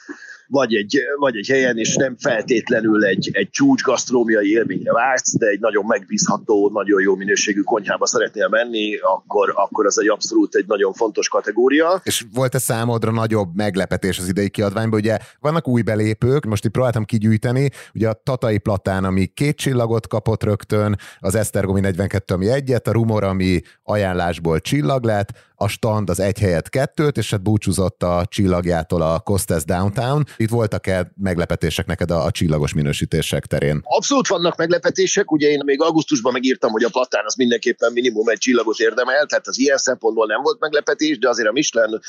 vagy 0.46 0.74
egy, 0.74 0.98
vagy 1.18 1.36
egy 1.36 1.48
helyen, 1.48 1.78
és 1.78 1.96
nem 1.96 2.16
feltétlenül 2.16 3.04
egy, 3.04 3.28
egy 3.32 3.50
csúcs 3.50 3.82
gasztrómiai 3.82 4.50
élményre 4.50 4.92
vágysz, 4.92 5.36
de 5.38 5.46
egy 5.46 5.60
nagyon 5.60 5.84
megbízható, 5.86 6.70
nagyon 6.72 7.02
jó 7.02 7.14
minőségű 7.14 7.60
konyhába 7.60 8.06
szeretnél 8.06 8.37
menni, 8.48 8.96
akkor, 8.96 9.52
akkor 9.56 9.86
az 9.86 10.00
egy 10.00 10.08
abszolút 10.08 10.54
egy 10.54 10.66
nagyon 10.66 10.92
fontos 10.92 11.28
kategória. 11.28 12.00
És 12.04 12.24
volt-e 12.34 12.58
számodra 12.58 13.10
nagyobb 13.10 13.54
meglepetés 13.54 14.18
az 14.18 14.28
idei 14.28 14.50
kiadványban? 14.50 14.98
Ugye 14.98 15.18
vannak 15.40 15.68
új 15.68 15.82
belépők, 15.82 16.44
most 16.44 16.64
itt 16.64 16.70
próbáltam 16.70 17.04
kigyűjteni, 17.04 17.70
ugye 17.94 18.08
a 18.08 18.20
Tatai 18.22 18.58
Platán, 18.58 19.04
ami 19.04 19.26
két 19.26 19.56
csillagot 19.56 20.06
kapott 20.06 20.42
rögtön, 20.42 20.96
az 21.20 21.34
Esztergomi 21.34 21.80
42, 21.80 22.34
ami 22.34 22.50
egyet, 22.50 22.88
a 22.88 22.92
Rumor, 22.92 23.24
ami 23.24 23.60
ajánlásból 23.82 24.60
csillag 24.60 25.04
lett, 25.04 25.47
a 25.60 25.68
stand 25.68 26.10
az 26.10 26.20
egy 26.20 26.38
helyet 26.38 26.68
kettőt, 26.68 27.16
és 27.16 27.30
hát 27.30 27.42
búcsúzott 27.42 28.02
a 28.02 28.26
csillagjától 28.28 29.02
a 29.02 29.18
Costes 29.18 29.64
Downtown. 29.64 30.24
Itt 30.36 30.48
voltak-e 30.48 31.12
meglepetések 31.16 31.86
neked 31.86 32.10
a, 32.10 32.24
a 32.24 32.30
csillagos 32.30 32.74
minősítések 32.74 33.46
terén? 33.46 33.80
Abszolút 33.82 34.28
vannak 34.28 34.56
meglepetések, 34.56 35.30
ugye 35.32 35.48
én 35.48 35.60
még 35.64 35.80
augusztusban 35.80 36.32
megírtam, 36.32 36.70
hogy 36.70 36.82
a 36.82 36.88
platán 36.88 37.22
az 37.24 37.34
mindenképpen 37.34 37.92
minimum 37.92 38.28
egy 38.28 38.38
csillagot 38.38 38.78
érdemel, 38.78 39.26
tehát 39.26 39.46
az 39.46 39.58
ilyen 39.58 39.76
szempontból 39.76 40.26
nem 40.26 40.42
volt 40.42 40.60
meglepetés, 40.60 41.18
de 41.18 41.28
azért 41.28 41.48
a 41.48 41.52
Michelin 41.52 42.00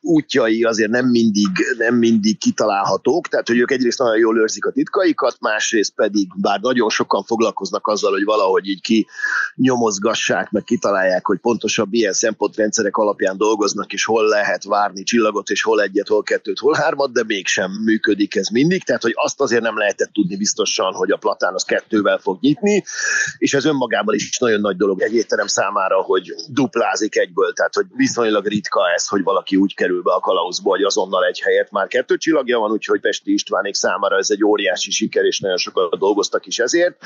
útjai 0.00 0.62
azért 0.62 0.90
nem 0.90 1.06
mindig, 1.06 1.50
nem 1.78 1.94
mindig 1.94 2.38
kitalálhatók, 2.38 3.28
tehát 3.28 3.48
hogy 3.48 3.58
ők 3.58 3.70
egyrészt 3.70 3.98
nagyon 3.98 4.18
jól 4.18 4.38
őrzik 4.38 4.64
a 4.64 4.70
titkaikat, 4.70 5.36
másrészt 5.40 5.94
pedig, 5.94 6.28
bár 6.40 6.60
nagyon 6.60 6.88
sokan 6.88 7.24
foglalkoznak 7.24 7.86
azzal, 7.86 8.10
hogy 8.10 8.24
valahogy 8.24 8.68
így 8.68 8.80
ki 8.80 9.06
nyomozgassák, 9.54 10.50
meg 10.50 10.64
kitalálják, 10.64 11.26
hogy 11.26 11.38
pontosabb 11.38 11.92
ilyen 11.92 12.12
szempontrendszerek 12.12 12.91
rendszerek 12.92 12.96
alapján 12.96 13.36
dolgoznak, 13.36 13.92
és 13.92 14.04
hol 14.04 14.28
lehet 14.28 14.64
várni 14.64 15.02
csillagot, 15.02 15.48
és 15.48 15.62
hol 15.62 15.82
egyet, 15.82 16.08
hol 16.08 16.22
kettőt, 16.22 16.58
hol 16.58 16.74
hármat, 16.74 17.12
de 17.12 17.22
mégsem 17.26 17.70
működik 17.84 18.36
ez 18.36 18.48
mindig, 18.48 18.84
tehát 18.84 19.02
hogy 19.02 19.12
azt 19.14 19.40
azért 19.40 19.62
nem 19.62 19.78
lehetett 19.78 20.12
tudni 20.12 20.36
biztosan, 20.36 20.92
hogy 20.92 21.10
a 21.10 21.16
platán 21.16 21.54
az 21.54 21.64
kettővel 21.64 22.18
fog 22.18 22.38
nyitni, 22.40 22.84
és 23.38 23.54
ez 23.54 23.64
önmagában 23.64 24.14
is 24.14 24.38
nagyon 24.38 24.60
nagy 24.60 24.76
dolog 24.76 25.00
egy 25.00 25.14
étterem 25.14 25.46
számára, 25.46 26.02
hogy 26.02 26.34
duplázik 26.48 27.16
egyből, 27.16 27.52
tehát 27.52 27.74
hogy 27.74 27.86
viszonylag 27.96 28.46
ritka 28.46 28.80
ez, 28.94 29.06
hogy 29.06 29.22
valaki 29.22 29.56
úgy 29.56 29.74
kerül 29.74 30.02
be 30.02 30.12
a 30.12 30.20
kalauzba, 30.20 30.70
hogy 30.70 30.82
azonnal 30.82 31.24
egy 31.24 31.40
helyet 31.40 31.70
már 31.70 31.86
kettő 31.86 32.16
csillagja 32.16 32.58
van, 32.58 32.70
úgyhogy 32.70 33.00
Pesti 33.00 33.32
Istvánék 33.32 33.74
számára 33.74 34.16
ez 34.16 34.30
egy 34.30 34.44
óriási 34.44 34.90
siker, 34.90 35.24
és 35.24 35.40
nagyon 35.40 35.56
sokat 35.56 35.98
dolgoztak 35.98 36.46
is 36.46 36.58
ezért. 36.58 36.96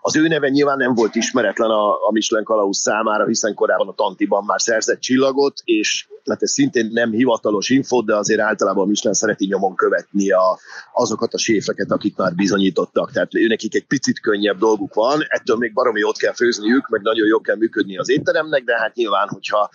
Az 0.00 0.16
ő 0.16 0.28
neve 0.28 0.48
nyilván 0.48 0.76
nem 0.76 0.94
volt 0.94 1.14
ismeretlen 1.14 1.70
a, 1.70 2.06
a 2.06 2.10
Michelin 2.12 2.44
kalauz 2.44 2.78
számára, 2.78 3.26
hiszen 3.26 3.54
korábban 3.54 3.88
a 3.88 3.94
Tantiban 3.94 4.44
már 4.44 4.60
szerzett 4.60 5.00
csillag, 5.00 5.27
csillagot, 5.28 5.60
és 5.64 6.06
hát 6.24 6.42
ez 6.42 6.50
szintén 6.50 6.88
nem 6.92 7.10
hivatalos 7.10 7.68
info, 7.68 8.02
de 8.02 8.16
azért 8.16 8.40
általában 8.40 8.88
Michelin 8.88 9.14
szereti 9.14 9.46
nyomon 9.46 9.74
követni 9.74 10.30
a, 10.30 10.58
azokat 10.92 11.34
a 11.34 11.38
séfeket, 11.38 11.90
akik 11.90 12.16
már 12.16 12.34
bizonyítottak. 12.34 13.12
Tehát 13.12 13.34
őnekik 13.34 13.74
egy 13.74 13.86
picit 13.86 14.20
könnyebb 14.20 14.58
dolguk 14.58 14.94
van, 14.94 15.20
ettől 15.28 15.56
még 15.56 15.72
baromi 15.72 16.04
ott 16.04 16.16
kell 16.16 16.32
főzniük, 16.32 16.88
meg 16.88 17.00
nagyon 17.00 17.26
jól 17.26 17.40
kell 17.40 17.56
működni 17.56 17.98
az 17.98 18.10
étteremnek, 18.10 18.64
de 18.64 18.78
hát 18.78 18.94
nyilván, 18.94 19.28
hogyha 19.28 19.70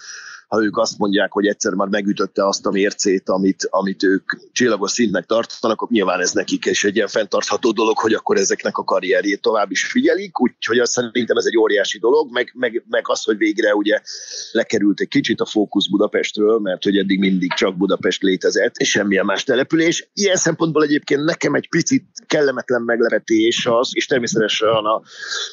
ha 0.53 0.63
ők 0.63 0.77
azt 0.77 0.97
mondják, 0.97 1.31
hogy 1.31 1.47
egyszer 1.47 1.73
már 1.73 1.87
megütötte 1.87 2.47
azt 2.47 2.65
a 2.65 2.71
mércét, 2.71 3.29
amit, 3.29 3.67
amit 3.69 4.03
ők 4.03 4.31
csillagos 4.51 4.91
szintnek 4.91 5.25
tartanak, 5.25 5.81
akkor 5.81 5.91
nyilván 5.91 6.19
ez 6.19 6.31
nekik 6.31 6.65
is 6.65 6.83
egy 6.83 6.95
ilyen 6.95 7.07
fenntartható 7.07 7.71
dolog, 7.71 7.97
hogy 7.97 8.13
akkor 8.13 8.37
ezeknek 8.37 8.77
a 8.77 8.83
karrierjét 8.83 9.41
tovább 9.41 9.71
is 9.71 9.85
figyelik, 9.85 10.41
úgyhogy 10.41 10.79
azt 10.79 10.91
szerintem 10.91 11.37
ez 11.37 11.45
egy 11.45 11.57
óriási 11.57 11.99
dolog, 11.99 12.31
meg, 12.31 12.51
meg, 12.53 12.83
meg 12.89 13.09
az, 13.09 13.23
hogy 13.23 13.37
végre 13.37 13.75
ugye 13.75 13.99
lekerült 14.51 14.99
egy 14.99 15.07
kicsit 15.07 15.41
a 15.41 15.45
fókusz 15.45 15.89
Budapestről, 15.89 16.59
mert 16.59 16.83
hogy 16.83 16.97
eddig 16.97 17.19
mindig 17.19 17.53
csak 17.53 17.77
Budapest 17.77 18.21
létezett, 18.21 18.75
és 18.75 18.89
semmilyen 18.89 19.25
más 19.25 19.43
település. 19.43 20.09
Ilyen 20.13 20.35
szempontból 20.35 20.83
egyébként 20.83 21.23
nekem 21.23 21.53
egy 21.53 21.69
picit 21.69 22.05
kellemetlen 22.27 22.81
meglepetés 22.81 23.65
az, 23.65 23.89
és 23.93 24.05
természetesen 24.05 24.69
a, 24.69 25.01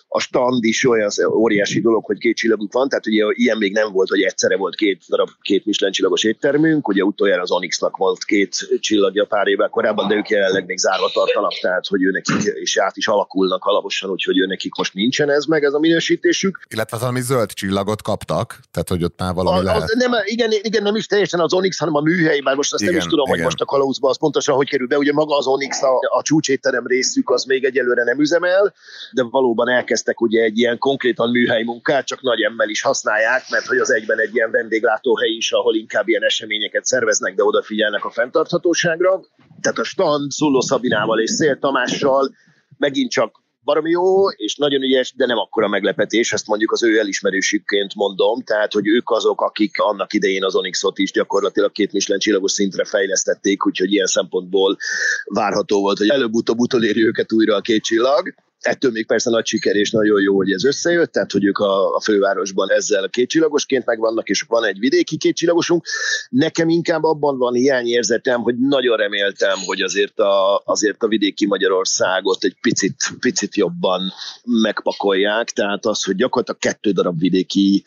a 0.09 0.21
stand 0.21 0.65
is 0.65 0.89
olyan 0.89 1.11
óriási 1.33 1.81
dolog, 1.81 2.05
hogy 2.05 2.19
két 2.19 2.37
csillagunk 2.37 2.73
van, 2.73 2.89
tehát 2.89 3.07
ugye 3.07 3.25
ilyen 3.31 3.59
még 3.59 3.73
nem 3.73 3.93
volt, 3.93 4.09
hogy 4.09 4.23
egyszerre 4.23 4.57
volt 4.57 4.75
két 4.75 4.89
két 4.90 5.05
darab 5.09 5.29
két 5.42 5.64
Michelin 5.64 5.94
csillagos 5.94 6.24
éttermünk, 6.24 6.88
ugye 6.88 7.03
utoljára 7.03 7.42
az 7.42 7.50
Onyxnak 7.50 7.96
volt 7.96 8.24
két 8.24 8.68
csillagja 8.81 9.24
pár 9.24 9.46
évvel 9.46 9.68
korábban, 9.68 10.09
de 10.09 10.14
ők 10.14 10.29
jelenleg 10.29 10.66
még 10.66 10.79
zárva 10.79 11.11
tartanak, 11.12 11.53
tehát 11.61 11.87
hogy 11.87 12.03
ő 12.03 12.11
nekik 12.11 12.53
is 12.61 12.79
át 12.79 12.96
is 12.96 13.09
alakulnak 13.09 13.64
alaposan, 13.64 14.11
úgyhogy 14.11 14.38
ő 14.38 14.46
nekik 14.46 14.74
most 14.74 14.94
nincsen 14.94 15.31
ez 15.31 15.44
meg, 15.44 15.64
ez 15.64 15.72
a 15.72 15.79
minősítésük. 15.79 16.61
Illetve 16.68 16.96
valami 16.98 17.20
zöld 17.20 17.53
csillagot 17.53 18.03
kaptak, 18.03 18.61
tehát 18.70 18.88
hogy 18.88 19.05
ott 19.05 19.18
már 19.18 19.35
valami 19.35 19.59
a, 19.59 19.62
lehet. 19.62 19.83
Az, 19.83 19.94
nem, 19.98 20.12
igen, 20.24 20.50
igen, 20.53 20.83
nem 20.83 20.96
is 20.96 21.07
teljesen 21.07 21.40
az 21.40 21.53
Onyx, 21.53 21.79
hanem 21.79 21.94
a 21.94 22.00
műhely, 22.00 22.40
bár 22.40 22.57
most 22.57 22.72
azt 22.72 22.83
igen, 22.83 22.94
nem 22.94 23.03
is 23.03 23.09
tudom, 23.09 23.24
igen. 23.24 23.37
hogy 23.37 23.44
most 23.44 23.61
a 23.61 23.64
kalauzba 23.64 24.09
az 24.09 24.18
pontosan 24.18 24.55
hogy 24.55 24.68
kerül 24.68 24.87
be, 24.87 24.98
ugye 24.98 25.12
maga 25.12 25.37
az 25.37 25.46
Onyx, 25.46 25.83
a, 25.83 25.98
a 26.18 26.22
csúcsétterem 26.22 26.87
részük 26.87 27.31
az 27.31 27.44
még 27.44 27.64
egyelőre 27.64 28.05
nem 28.05 28.20
üzemel, 28.20 28.74
de 29.12 29.22
valóban 29.22 29.68
elkezdtek 29.68 30.20
ugye 30.20 30.42
egy 30.42 30.59
ilyen 30.59 30.79
konkrétan 30.79 31.31
műhely 31.31 31.62
munkát, 31.62 32.07
csak 32.07 32.22
nagy 32.22 32.40
emmel 32.40 32.68
is 32.68 32.83
használják, 32.83 33.42
mert 33.50 33.66
hogy 33.66 33.79
az 33.79 33.92
egyben 33.92 34.18
egy 34.18 34.35
ilyen 34.35 34.50
vendéglátóhely 34.71 35.31
is, 35.31 35.53
ahol 35.53 35.77
inkább 35.77 36.09
ilyen 36.09 36.25
eseményeket 36.25 36.85
szerveznek, 36.85 37.35
de 37.35 37.45
odafigyelnek 37.45 38.05
a 38.05 38.11
fenntarthatóságra. 38.11 39.21
Tehát 39.61 39.79
a 39.79 39.85
stand 39.85 40.31
Szulló 40.31 40.61
Szabinával 40.61 41.21
és 41.21 41.31
Szél 41.31 41.59
Tamással 41.59 42.35
megint 42.79 43.11
csak 43.11 43.43
baromi 43.65 43.91
jó, 43.91 44.31
és 44.31 44.57
nagyon 44.57 44.83
ügyes, 44.83 45.13
de 45.17 45.27
nem 45.27 45.39
akkora 45.39 45.69
meglepetés, 45.69 46.33
ezt 46.33 46.47
mondjuk 46.47 46.73
az 46.73 46.83
ő 46.83 46.99
elismerősükként 46.99 47.95
mondom, 47.95 48.43
tehát, 48.43 48.73
hogy 48.73 48.89
ők 48.89 49.11
azok, 49.11 49.41
akik 49.41 49.79
annak 49.79 50.13
idején 50.13 50.45
az 50.45 50.55
Onyxot 50.55 50.99
is 50.99 51.13
gyakorlatilag 51.13 51.73
két 51.73 51.93
Michelin 51.93 52.21
csillagos 52.21 52.53
szintre 52.53 52.85
fejlesztették, 52.85 53.67
úgyhogy 53.67 53.93
ilyen 53.93 54.07
szempontból 54.07 54.77
várható 55.25 55.81
volt, 55.81 55.99
hogy 55.99 56.09
előbb-utóbb 56.09 56.59
utoléri 56.59 57.05
őket 57.05 57.33
újra 57.33 57.57
a 57.57 57.61
két 57.61 57.83
csillag. 57.83 58.35
Ettől 58.61 58.90
még 58.90 59.07
persze 59.07 59.31
nagy 59.31 59.46
siker 59.46 59.77
és 59.77 59.90
nagyon 59.90 60.20
jó, 60.23 60.37
hogy 60.37 60.53
ez 60.53 60.64
összejött, 60.64 61.12
tehát 61.12 61.33
hogy 61.33 61.44
ők 61.44 61.59
a, 61.59 61.94
a 61.94 62.01
fővárosban 62.01 62.70
ezzel 62.70 63.09
kétcsillagosként 63.09 63.87
megvannak, 63.87 64.29
és 64.29 64.42
van 64.49 64.64
egy 64.64 64.79
vidéki 64.79 65.16
kétcsillagosunk. 65.16 65.85
Nekem 66.31 66.68
inkább 66.68 67.03
abban 67.03 67.38
van 67.38 67.55
hiányérzetem, 67.55 68.40
hogy 68.40 68.59
nagyon 68.59 68.96
reméltem, 68.96 69.59
hogy 69.64 69.81
azért 69.81 70.18
a, 70.18 70.62
azért 70.64 71.03
a 71.03 71.09
vidéki 71.09 71.46
Magyarországot 71.46 72.44
egy 72.44 72.57
picit, 72.61 72.96
picit 73.20 73.57
jobban 73.57 74.12
megpakolják, 74.44 75.51
tehát 75.51 75.87
az, 75.87 76.05
hogy 76.05 76.14
gyakorlatilag 76.14 76.61
kettő 76.61 76.90
darab 76.90 77.18
vidéki 77.18 77.85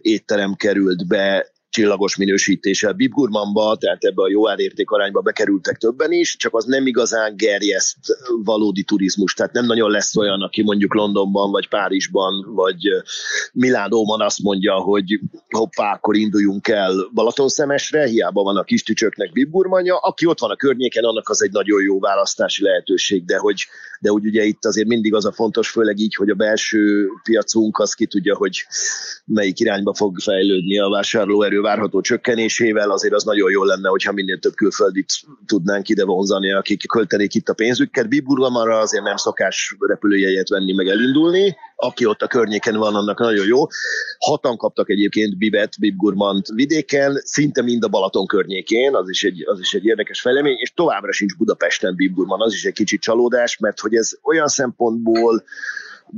étterem 0.00 0.54
került 0.54 1.06
be 1.06 1.54
csillagos 1.76 2.16
minősítéssel. 2.16 2.92
Bib 2.92 3.12
Gurmanba, 3.12 3.76
tehát 3.76 4.04
ebbe 4.04 4.22
a 4.22 4.28
jó 4.28 4.48
árérték 4.48 4.90
arányba 4.90 5.20
bekerültek 5.20 5.76
többen 5.76 6.12
is, 6.12 6.36
csak 6.36 6.54
az 6.54 6.64
nem 6.64 6.86
igazán 6.86 7.36
gerjeszt 7.36 7.98
valódi 8.44 8.82
turizmus, 8.82 9.34
tehát 9.34 9.52
nem 9.52 9.66
nagyon 9.66 9.90
lesz 9.90 10.16
olyan, 10.16 10.42
aki 10.42 10.62
mondjuk 10.62 10.94
Londonban, 10.94 11.50
vagy 11.50 11.68
Párizsban, 11.68 12.54
vagy 12.54 12.76
Milánóban 13.52 14.20
azt 14.20 14.42
mondja, 14.42 14.74
hogy 14.74 15.20
hoppá, 15.48 15.92
akkor 15.92 16.16
induljunk 16.16 16.68
el 16.68 16.92
Balatonszemesre, 17.14 18.06
hiába 18.06 18.42
van 18.42 18.56
a 18.56 18.64
kis 18.64 18.82
tücsöknek 18.82 19.32
Bib 19.32 19.54
aki 20.00 20.26
ott 20.26 20.40
van 20.40 20.50
a 20.50 20.56
környéken, 20.56 21.04
annak 21.04 21.28
az 21.28 21.42
egy 21.42 21.52
nagyon 21.52 21.82
jó 21.82 22.00
választási 22.00 22.62
lehetőség, 22.62 23.24
de 23.24 23.38
hogy, 23.38 23.66
de 24.00 24.10
hogy 24.10 24.26
ugye 24.26 24.44
itt 24.44 24.64
azért 24.64 24.88
mindig 24.88 25.14
az 25.14 25.24
a 25.24 25.32
fontos, 25.32 25.70
főleg 25.70 25.98
így, 25.98 26.14
hogy 26.14 26.30
a 26.30 26.34
belső 26.34 27.08
piacunk 27.22 27.78
az 27.78 27.94
ki 27.94 28.06
tudja, 28.06 28.36
hogy 28.36 28.66
melyik 29.24 29.60
irányba 29.60 29.94
fog 29.94 30.18
fejlődni 30.18 30.78
a 30.78 30.88
vásárlóerő 30.88 31.64
várható 31.66 32.00
csökkenésével, 32.00 32.90
azért 32.90 33.14
az 33.14 33.24
nagyon 33.24 33.50
jó 33.50 33.64
lenne, 33.64 33.88
hogyha 33.88 34.12
minél 34.12 34.38
több 34.38 34.54
külföldit 34.54 35.12
tudnánk 35.46 35.88
ide 35.88 36.04
vonzani, 36.04 36.52
akik 36.52 36.86
költenék 36.86 37.34
itt 37.34 37.48
a 37.48 37.54
pénzüket. 37.54 38.08
Biburgamarra 38.08 38.78
azért 38.78 39.04
nem 39.04 39.16
szokás 39.16 39.76
repülőjegyet 39.78 40.48
venni, 40.48 40.72
meg 40.72 40.88
elindulni. 40.88 41.56
Aki 41.76 42.06
ott 42.06 42.22
a 42.22 42.26
környéken 42.26 42.76
van, 42.76 42.94
annak 42.94 43.18
nagyon 43.18 43.46
jó. 43.46 43.66
Hatan 44.18 44.56
kaptak 44.56 44.90
egyébként 44.90 45.38
Bibet, 45.38 45.78
Bibgurmant 45.80 46.46
vidéken, 46.48 47.20
szinte 47.24 47.62
mind 47.62 47.84
a 47.84 47.88
Balaton 47.88 48.26
környékén, 48.26 48.94
az 48.94 49.08
is 49.08 49.24
egy, 49.24 49.44
az 49.46 49.60
is 49.60 49.74
egy 49.74 49.84
érdekes 49.84 50.20
fejlemény, 50.20 50.56
és 50.58 50.72
továbbra 50.72 51.12
sincs 51.12 51.36
Budapesten 51.36 51.94
Bibgurman, 51.94 52.40
az 52.40 52.52
is 52.52 52.64
egy 52.64 52.72
kicsit 52.72 53.00
csalódás, 53.00 53.58
mert 53.58 53.80
hogy 53.80 53.94
ez 53.94 54.10
olyan 54.22 54.48
szempontból 54.48 55.44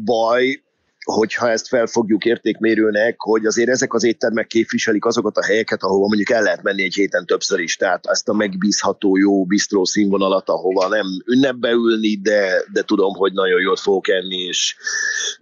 baj, 0.04 0.62
hogyha 1.12 1.50
ezt 1.50 1.68
felfogjuk 1.68 2.24
értékmérőnek, 2.24 3.14
hogy 3.18 3.46
azért 3.46 3.68
ezek 3.68 3.94
az 3.94 4.04
éttermek 4.04 4.46
képviselik 4.46 5.04
azokat 5.04 5.36
a 5.36 5.44
helyeket, 5.44 5.82
ahova 5.82 6.06
mondjuk 6.06 6.30
el 6.30 6.42
lehet 6.42 6.62
menni 6.62 6.82
egy 6.82 6.94
héten 6.94 7.26
többször 7.26 7.60
is. 7.60 7.76
Tehát 7.76 8.06
ezt 8.06 8.28
a 8.28 8.32
megbízható, 8.32 9.16
jó 9.16 9.44
bistró 9.44 9.84
színvonalat, 9.84 10.48
ahova 10.48 10.88
nem 10.88 11.06
ünnepbe 11.26 11.70
ülni, 11.70 12.16
de, 12.22 12.62
de 12.72 12.82
tudom, 12.82 13.14
hogy 13.14 13.32
nagyon 13.32 13.60
jól 13.60 13.76
fogok 13.76 14.08
enni, 14.08 14.36
és, 14.36 14.76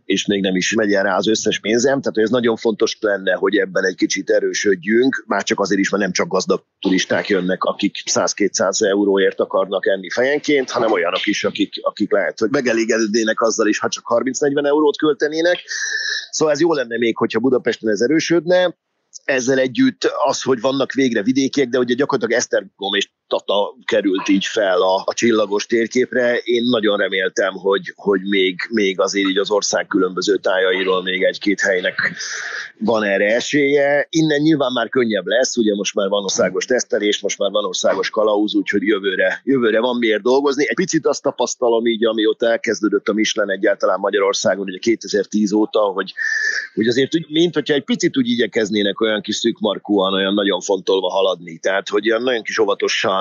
és 0.05 0.26
még 0.26 0.40
nem 0.40 0.57
is 0.57 0.74
megy 0.74 0.92
el 0.92 1.02
rá 1.02 1.16
az 1.16 1.29
összes 1.29 1.61
pénzem. 1.61 2.00
Tehát 2.00 2.18
ez 2.18 2.31
nagyon 2.31 2.57
fontos 2.57 2.96
lenne, 3.00 3.35
hogy 3.35 3.57
ebben 3.57 3.85
egy 3.85 3.96
kicsit 3.96 4.31
erősödjünk, 4.31 5.24
már 5.26 5.42
csak 5.42 5.61
azért 5.61 5.81
is, 5.81 5.90
mert 5.90 6.02
nem 6.02 6.12
csak 6.12 6.29
gazdag 6.29 6.62
turisták 6.81 7.29
jönnek, 7.29 7.64
akik 7.64 7.96
100-200 8.11 8.88
euróért 8.88 9.40
akarnak 9.40 9.87
enni 9.87 10.11
fejenként, 10.11 10.70
hanem 10.70 10.92
olyanok 10.92 11.26
is, 11.26 11.44
akik, 11.44 11.74
akik 11.83 12.12
lehet, 12.12 12.38
hogy 12.38 12.50
megelégednének 12.50 13.40
azzal 13.40 13.68
is, 13.68 13.79
ha 13.79 13.88
csak 13.88 14.05
30-40 14.09 14.66
eurót 14.66 14.96
költenének, 14.96 15.56
Szóval 16.31 16.55
ez 16.55 16.61
jó 16.61 16.75
lenne 16.75 16.99
még, 16.99 17.16
hogyha 17.16 17.40
Budapesten 17.40 17.90
ez 17.90 18.01
erősödne, 18.01 18.77
ezzel 19.25 19.59
együtt 19.59 20.05
az, 20.25 20.42
hogy 20.42 20.61
vannak 20.61 20.92
végre 20.92 21.23
vidékiek, 21.23 21.69
de 21.69 21.79
ugye 21.79 21.95
gyakorlatilag 21.95 22.40
Esztergom 22.40 22.95
és 22.95 23.11
Tata 23.29 23.77
került 23.85 24.29
így 24.29 24.45
fel 24.45 24.83
a, 24.83 25.03
a 25.05 25.15
csillagos 25.15 25.67
térképre. 25.67 26.37
Én 26.37 26.62
nagyon 26.62 26.97
reméltem, 26.97 27.53
hogy, 27.53 27.93
hogy 27.95 28.21
még, 28.23 28.57
még 28.71 29.01
azért 29.01 29.29
így 29.29 29.39
az 29.39 29.51
ország 29.51 29.87
különböző 29.87 30.37
tájairól 30.37 31.03
még 31.03 31.23
egy-két 31.23 31.61
helynek 31.61 32.12
van 32.79 33.03
erre 33.03 33.35
esélye. 33.35 34.07
Innen 34.11 34.41
nyilván 34.41 34.73
már 34.73 34.89
könnyebb 34.89 35.27
lesz, 35.27 35.57
ugye 35.57 35.75
most 35.75 35.95
már 35.95 36.09
van 36.09 36.23
országos 36.23 36.65
tesztelés, 36.65 37.21
most 37.21 37.39
már 37.39 37.51
van 37.51 37.65
országos 37.65 38.11
kalauz, 38.11 38.55
úgyhogy 38.55 38.83
jövőre, 38.83 39.41
jövőre 39.45 39.81
van 39.81 39.97
miért 39.97 40.23
dolgozni. 40.23 40.65
Egy 40.69 40.75
picit 40.75 41.07
azt 41.07 41.23
tapasztalom 41.23 41.87
így, 41.87 42.05
amióta 42.05 42.47
elkezdődött 42.51 43.09
a 43.09 43.12
Michelin 43.12 43.51
egyáltalán 43.51 43.99
Magyarországon, 44.01 44.67
ugye 44.67 44.79
2010 44.79 45.53
óta, 45.53 45.81
hogy, 45.81 46.12
hogy 46.75 46.87
azért 46.87 47.12
mint 47.29 47.55
hogyha 47.55 47.75
egy 47.75 47.85
picit 47.85 48.17
úgy 48.17 48.29
igyekeznének 48.29 49.01
olyan 49.01 49.21
kis 49.21 49.37
szűkmarkúan, 49.37 50.12
olyan 50.12 50.35
nagyon 50.35 50.61
fontolva 50.61 51.11
haladni. 51.11 51.59
Tehát, 51.59 51.89
hogy 51.89 52.11
olyan 52.11 52.23
nagyon 52.23 52.43
kis 52.43 52.59
óvatosan 52.59 53.15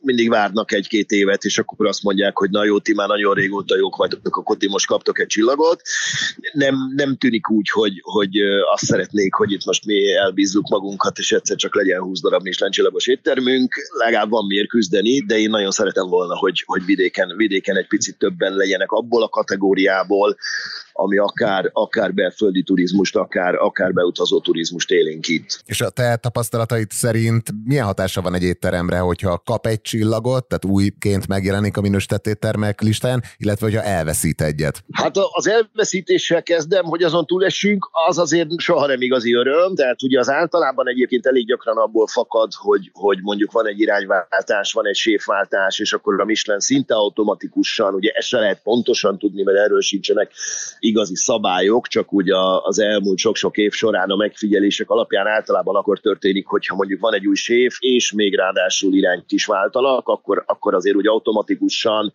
mindig 0.00 0.28
várnak 0.28 0.72
egy-két 0.72 1.10
évet, 1.10 1.44
és 1.44 1.58
akkor 1.58 1.86
azt 1.86 2.02
mondják, 2.02 2.36
hogy 2.36 2.50
na 2.50 2.64
jó, 2.64 2.78
ti 2.78 2.94
már 2.94 3.08
nagyon 3.08 3.34
régóta 3.34 3.76
jók 3.76 3.96
vagytok, 3.96 4.36
akkor 4.36 4.56
ti 4.56 4.68
most 4.68 4.86
kaptok 4.86 5.20
egy 5.20 5.26
csillagot. 5.26 5.82
Nem, 6.52 6.74
nem 6.96 7.16
tűnik 7.16 7.50
úgy, 7.50 7.70
hogy, 7.70 8.00
hogy 8.02 8.40
azt 8.72 8.84
szeretnék, 8.84 9.34
hogy 9.34 9.52
itt 9.52 9.64
most 9.64 9.84
mi 9.84 10.14
elbízzuk 10.14 10.68
magunkat, 10.68 11.18
és 11.18 11.32
egyszer 11.32 11.56
csak 11.56 11.74
legyen 11.74 12.00
20 12.00 12.20
darab 12.20 12.42
Michelin 12.42 12.72
csillagos 12.72 13.06
éttermünk. 13.06 13.74
Legalább 13.98 14.30
van 14.30 14.46
miért 14.46 14.68
küzdeni, 14.68 15.20
de 15.20 15.38
én 15.38 15.50
nagyon 15.50 15.70
szeretem 15.70 16.08
volna, 16.08 16.36
hogy, 16.36 16.62
hogy 16.66 16.84
vidéken, 16.84 17.36
vidéken 17.36 17.76
egy 17.76 17.86
picit 17.86 18.18
többen 18.18 18.52
legyenek 18.52 18.90
abból 18.90 19.22
a 19.22 19.28
kategóriából, 19.28 20.36
ami 21.00 21.16
akár, 21.16 21.70
akár 21.72 22.14
belföldi 22.14 22.62
turizmust, 22.62 23.16
akár, 23.16 23.54
akár 23.54 23.92
beutazó 23.92 24.40
turizmust 24.40 24.90
élénkít. 24.90 25.62
És 25.64 25.80
a 25.80 25.90
te 25.90 26.16
tapasztalataid 26.16 26.90
szerint 26.90 27.48
milyen 27.64 27.84
hatása 27.84 28.20
van 28.20 28.34
egy 28.34 28.42
étteremre, 28.42 28.98
hogyha 28.98 29.42
kap 29.44 29.66
egy 29.66 29.80
csillagot, 29.80 30.48
tehát 30.48 30.64
újként 30.64 31.28
megjelenik 31.28 31.76
a 31.76 31.80
minősített 31.80 32.26
éttermek 32.26 32.80
listáján, 32.80 33.22
illetve 33.36 33.66
hogyha 33.66 33.82
elveszít 33.82 34.40
egyet? 34.40 34.84
Hát 34.92 35.16
az 35.32 35.48
elveszítéssel 35.48 36.42
kezdem, 36.42 36.84
hogy 36.84 37.02
azon 37.02 37.26
túlesünk, 37.26 37.88
az 38.08 38.18
azért 38.18 38.48
soha 38.56 38.86
nem 38.86 39.00
igazi 39.00 39.34
öröm, 39.34 39.74
tehát 39.74 40.02
ugye 40.02 40.18
az 40.18 40.28
általában 40.28 40.88
egyébként 40.88 41.26
elég 41.26 41.46
gyakran 41.46 41.76
abból 41.76 42.06
fakad, 42.06 42.52
hogy, 42.54 42.90
hogy 42.92 43.18
mondjuk 43.22 43.52
van 43.52 43.66
egy 43.66 43.80
irányváltás, 43.80 44.72
van 44.72 44.86
egy 44.86 44.96
séfváltás, 44.96 45.78
és 45.78 45.92
akkor 45.92 46.20
a 46.20 46.24
Michelin 46.24 46.60
szinte 46.60 46.94
automatikusan, 46.94 47.94
ugye 47.94 48.10
ezt 48.10 48.28
se 48.28 48.38
lehet 48.38 48.62
pontosan 48.62 49.18
tudni, 49.18 49.42
mert 49.42 49.58
erről 49.58 49.80
sincsenek 49.80 50.32
igazi 50.90 51.16
szabályok, 51.16 51.86
csak 51.86 52.12
ugye 52.12 52.34
az 52.62 52.78
elmúlt 52.78 53.18
sok-sok 53.18 53.56
év 53.56 53.72
során 53.72 54.10
a 54.10 54.16
megfigyelések 54.16 54.90
alapján 54.90 55.26
általában 55.26 55.76
akkor 55.76 55.98
történik, 55.98 56.46
hogyha 56.46 56.74
mondjuk 56.74 57.00
van 57.00 57.14
egy 57.14 57.26
új 57.26 57.34
séf, 57.34 57.76
és 57.78 58.12
még 58.12 58.36
ráadásul 58.36 58.94
irányt 58.94 59.32
is 59.32 59.46
váltanak, 59.46 60.08
akkor, 60.08 60.44
akkor 60.46 60.74
azért 60.74 60.96
úgy 60.96 61.06
automatikusan 61.06 62.12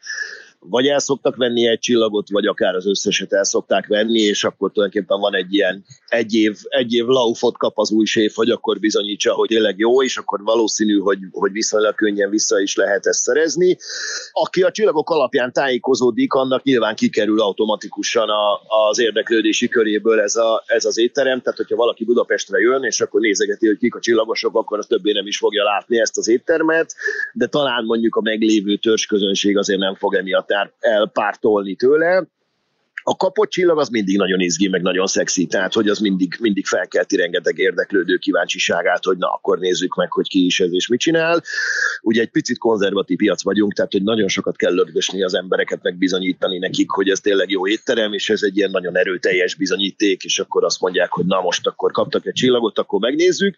vagy 0.60 0.88
el 0.88 1.00
szoktak 1.00 1.36
venni 1.36 1.68
egy 1.68 1.80
csillagot, 1.80 2.30
vagy 2.30 2.46
akár 2.46 2.76
az 2.76 2.88
összeset 2.88 3.34
el 3.34 3.44
szokták 3.44 3.88
venni, 3.88 4.20
és 4.20 4.44
akkor 4.44 4.72
tulajdonképpen 4.72 5.20
van 5.20 5.36
egy 5.36 5.54
ilyen 5.54 5.86
egy 6.08 6.34
év, 6.34 6.58
egy 6.68 6.94
év 6.94 7.06
laufot 7.06 7.58
kap 7.58 7.80
az 7.80 7.91
új 7.91 8.06
séf, 8.06 8.36
hogy 8.36 8.50
akkor 8.50 8.80
bizonyítsa, 8.80 9.34
hogy 9.34 9.48
tényleg 9.48 9.78
jó, 9.78 10.04
és 10.04 10.18
akkor 10.18 10.44
valószínű, 10.44 10.98
hogy, 10.98 11.18
hogy 11.32 11.52
viszonylag 11.52 11.96
könnyen 11.96 12.30
vissza 12.30 12.60
is 12.60 12.76
lehet 12.76 13.06
ezt 13.06 13.20
szerezni. 13.20 13.78
Aki 14.32 14.62
a 14.62 14.72
csillagok 14.72 15.10
alapján 15.10 15.54
tájékozódik, 15.54 16.34
annak 16.34 16.63
nyilván 16.63 16.96
kikerül 16.96 17.41
automatikusan 17.41 18.30
a, 18.30 18.62
az 18.89 19.00
érdeklődési 19.00 19.68
köréből 19.68 20.20
ez, 20.20 20.36
a, 20.36 20.63
ez 20.65 20.86
az 20.86 20.98
étterem, 20.98 21.41
tehát 21.41 21.58
hogyha 21.58 21.76
valaki 21.76 22.06
Budapestre 22.06 22.60
jön, 22.60 22.84
és 22.84 23.02
akkor 23.02 23.22
nézegeti, 23.22 23.68
hogy 23.68 23.78
kik 23.78 23.96
a 23.96 24.00
csillagosok, 24.00 24.56
akkor 24.56 24.78
az 24.78 24.86
többé 24.86 25.12
nem 25.12 25.28
is 25.28 25.38
fogja 25.38 25.63
látni 25.63 26.00
ezt 26.00 26.18
az 26.18 26.28
éttermet, 26.28 26.96
de 27.34 27.48
talán 27.48 27.86
mondjuk 27.86 28.15
a 28.15 28.22
meglévő 28.22 28.76
törzsközönség 28.76 29.58
azért 29.58 29.80
nem 29.80 29.96
fog 29.96 30.15
emiatt 30.15 30.52
elpártolni 30.80 31.76
tőle, 31.76 32.28
a 33.08 33.15
kapott 33.15 33.50
csillag 33.50 33.80
az 33.80 33.89
mindig 33.89 34.18
nagyon 34.18 34.39
izgi, 34.39 34.68
meg 34.68 34.82
nagyon 34.82 35.08
szexi, 35.08 35.46
tehát 35.46 35.74
hogy 35.74 35.89
az 35.89 36.00
mindig, 36.00 36.36
mindig 36.39 36.65
felkelti 36.65 37.15
rengeteg 37.15 37.58
érdeklődő 37.58 38.18
kíváncsiságát, 38.18 39.04
hogy 39.04 39.18
na 39.18 39.28
akkor 39.28 39.60
nézzük 39.60 39.96
meg, 39.96 40.12
hogy 40.12 40.28
ki 40.28 40.46
is 40.46 40.60
ez 40.60 40.74
és 40.74 40.88
mit 40.88 41.00
csinál. 41.00 41.44
Ugye 42.02 42.22
egy 42.22 42.30
picit 42.30 42.58
konzervatív 42.58 43.18
piac 43.18 43.44
vagyunk, 43.44 43.74
tehát 43.74 43.91
hogy 43.91 44.04
nagyon 44.04 44.28
sokat 44.28 44.56
kell 44.56 44.74
lögdösni 44.74 45.24
az 45.24 45.34
embereket, 45.34 45.84
meg 45.84 45.98
bizonyítani 45.98 46.58
nekik, 46.58 46.89
hogy 46.89 47.10
ez 47.10 47.20
tényleg 47.20 47.50
jó 47.50 47.68
étterem, 47.68 48.13
és 48.13 48.30
ez 48.30 48.44
egy 48.44 48.58
ilyen 48.58 48.72
nagyon 48.72 48.98
erőteljes 48.98 49.56
bizonyíték, 49.56 50.24
és 50.24 50.39
akkor 50.39 50.63
azt 50.63 50.82
mondják, 50.82 51.12
hogy 51.12 51.26
na 51.26 51.41
most 51.41 51.68
akkor 51.68 51.91
kaptak 51.91 52.26
egy 52.26 52.34
csillagot, 52.34 52.80
akkor 52.80 53.00
megnézzük. 53.00 53.56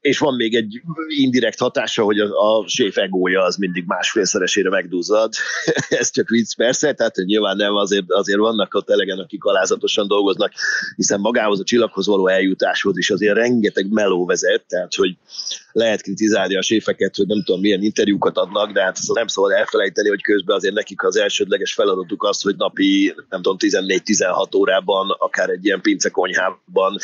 És 0.00 0.18
van 0.18 0.34
még 0.34 0.54
egy 0.54 0.80
indirekt 1.08 1.58
hatása, 1.58 2.02
hogy 2.02 2.18
a, 2.18 2.58
a 2.58 2.68
séf 2.68 2.96
egója 2.96 3.42
az 3.42 3.56
mindig 3.56 3.84
másfélszeresére 3.86 4.68
megduzzad. 4.68 5.32
ez 5.88 6.10
csak 6.10 6.28
vicc 6.28 6.54
persze, 6.56 6.92
tehát 6.92 7.16
nyilván 7.16 7.56
nem, 7.56 7.74
azért, 7.74 8.04
azért 8.08 8.38
vannak 8.38 8.74
ott 8.74 8.83
elegen, 8.90 9.18
akik 9.18 9.44
alázatosan 9.44 10.06
dolgoznak, 10.06 10.52
hiszen 10.96 11.20
magához 11.20 11.60
a 11.60 11.64
csillaghoz 11.64 12.06
való 12.06 12.26
eljutáshoz 12.28 12.98
is 12.98 13.10
azért 13.10 13.34
rengeteg 13.34 13.92
meló 13.92 14.24
vezet, 14.24 14.64
tehát 14.68 14.94
hogy 14.94 15.16
lehet 15.74 16.02
kritizálni 16.02 16.56
a 16.56 16.62
séfeket, 16.62 17.16
hogy 17.16 17.26
nem 17.26 17.42
tudom 17.44 17.60
milyen 17.60 17.82
interjúkat 17.82 18.36
adnak, 18.36 18.72
de 18.72 18.82
hát 18.82 18.98
nem 19.12 19.26
szabad 19.26 19.50
elfelejteni, 19.50 20.08
hogy 20.08 20.22
közben 20.22 20.56
azért 20.56 20.74
nekik 20.74 21.02
az 21.02 21.16
elsődleges 21.16 21.72
feladatuk 21.72 22.22
az, 22.22 22.42
hogy 22.42 22.56
napi 22.56 23.14
nem 23.28 23.42
tudom 23.42 23.56
14-16 23.60 24.56
órában 24.56 25.10
akár 25.18 25.48
egy 25.48 25.64
ilyen 25.64 25.80
pincekonyhában 25.80 26.96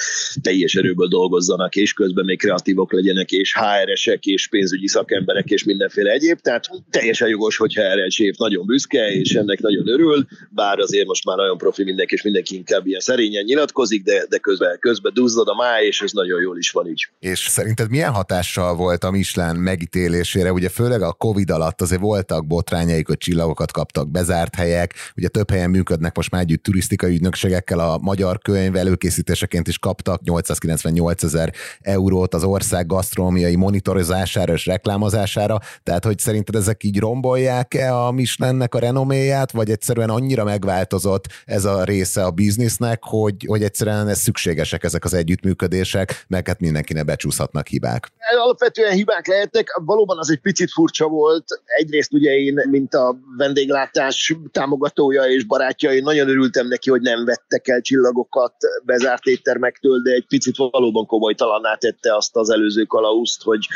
teljes 0.42 0.74
erőből 0.74 1.09
dolgozzanak, 1.09 1.76
és 1.76 1.92
közben 1.92 2.24
még 2.24 2.38
kreatívok 2.38 2.92
legyenek, 2.92 3.30
és 3.30 3.54
HR-esek, 3.54 4.24
és 4.24 4.48
pénzügyi 4.48 4.88
szakemberek, 4.88 5.46
és 5.46 5.64
mindenféle 5.64 6.11
egyéb. 6.11 6.40
Tehát 6.40 6.64
teljesen 6.90 7.28
jogos, 7.28 7.56
hogyha 7.56 7.83
erre 7.83 8.02
egy 8.02 8.12
séf 8.12 8.37
nagyon 8.37 8.66
büszke, 8.66 9.11
és 9.11 9.35
ennek 9.35 9.61
nagyon 9.61 9.88
örül, 9.88 10.26
bár 10.50 10.78
azért 10.78 11.06
most 11.06 11.24
már 11.24 11.37
nagyon 11.37 11.59
profi 11.59 11.85
mindenki, 11.85 12.14
és 12.14 12.22
mindenki 12.22 12.54
inkább 12.54 12.87
ilyen 12.87 13.00
szerényen 13.00 13.44
nyilatkozik, 13.44 14.02
de, 14.02 14.26
de 14.28 14.38
közben, 14.38 14.78
közben 14.78 15.12
duzzad 15.14 15.48
a 15.48 15.54
máj, 15.54 15.87
és 15.87 16.00
ez 16.00 16.12
nagyon 16.12 16.40
jól 16.40 16.59
is 16.59 16.70
van 16.70 16.88
így. 16.88 17.09
És 17.18 17.38
szerinted 17.38 17.90
milyen 17.90 18.12
hatással 18.12 18.60
hatással 18.61 18.75
volt 18.77 19.05
a 19.05 19.11
Michelin 19.11 19.61
megítélésére? 19.61 20.53
Ugye 20.53 20.68
főleg 20.68 21.03
a 21.03 21.12
Covid 21.12 21.51
alatt 21.51 21.81
azért 21.81 22.01
voltak 22.01 22.46
botrányaik, 22.46 23.07
hogy 23.07 23.18
csillagokat 23.18 23.73
kaptak, 23.73 24.11
bezárt 24.11 24.55
helyek, 24.55 24.94
ugye 25.16 25.29
több 25.29 25.51
helyen 25.51 25.70
működnek 25.70 26.16
most 26.16 26.31
már 26.31 26.42
együtt 26.42 26.62
turisztikai 26.62 27.14
ügynökségekkel, 27.14 27.79
a 27.79 27.99
magyar 27.99 28.38
könyv 28.38 28.77
előkészítéseként 28.77 29.68
is 29.68 29.79
kaptak 29.79 30.23
898 30.23 31.23
ezer 31.23 31.53
eurót 31.81 32.35
az 32.35 32.44
ország 32.44 32.87
gasztronómiai 32.87 33.57
monitorozására 33.57 34.53
és 34.53 34.66
reklámozására, 34.66 35.59
tehát 35.83 36.05
hogy 36.05 36.18
szerinted 36.18 36.55
ezek 36.55 36.85
így 36.85 36.99
rombolják-e 36.99 37.94
a 37.94 38.11
Michelinnek 38.11 38.75
a 38.75 38.79
renoméját, 38.79 39.51
vagy 39.51 39.70
egyszerűen 39.70 40.11
annyira 40.11 40.44
megváltozott 40.44 41.27
ez 41.44 41.64
a 41.64 41.85
része 41.85 42.25
a 42.25 42.31
biznisznek, 42.31 42.99
hogy, 43.03 43.44
hogy 43.46 43.62
egyszerűen 43.62 44.09
ez 44.09 44.18
szükségesek 44.18 44.85
ezek 44.85 45.05
az 45.05 45.14
együttműködések, 45.14 46.25
mert 46.29 46.46
hát 46.46 46.61
mindenkinek 46.61 47.05
becsúszhatnak 47.05 47.66
hibák. 47.66 48.12
Alapvetően 48.50 48.92
hibák 48.92 49.26
lehetnek, 49.26 49.80
valóban 49.84 50.18
az 50.18 50.30
egy 50.30 50.40
picit 50.40 50.70
furcsa 50.70 51.08
volt. 51.08 51.44
Egyrészt 51.64 52.12
ugye 52.12 52.30
én, 52.30 52.62
mint 52.70 52.94
a 52.94 53.16
vendéglátás 53.36 54.36
támogatója 54.52 55.24
és 55.24 55.44
barátja, 55.44 55.92
én 55.92 56.02
nagyon 56.02 56.28
örültem 56.28 56.68
neki, 56.68 56.90
hogy 56.90 57.00
nem 57.00 57.24
vettek 57.24 57.68
el 57.68 57.80
csillagokat 57.80 58.54
bezárt 58.84 59.24
éttermektől, 59.24 60.02
de 60.02 60.12
egy 60.12 60.26
picit 60.28 60.56
valóban 60.56 61.06
komolytalanná 61.06 61.74
tette 61.74 62.16
azt 62.16 62.36
az 62.36 62.50
előző 62.50 62.84
kalauzt, 62.84 63.42
hogy, 63.42 63.66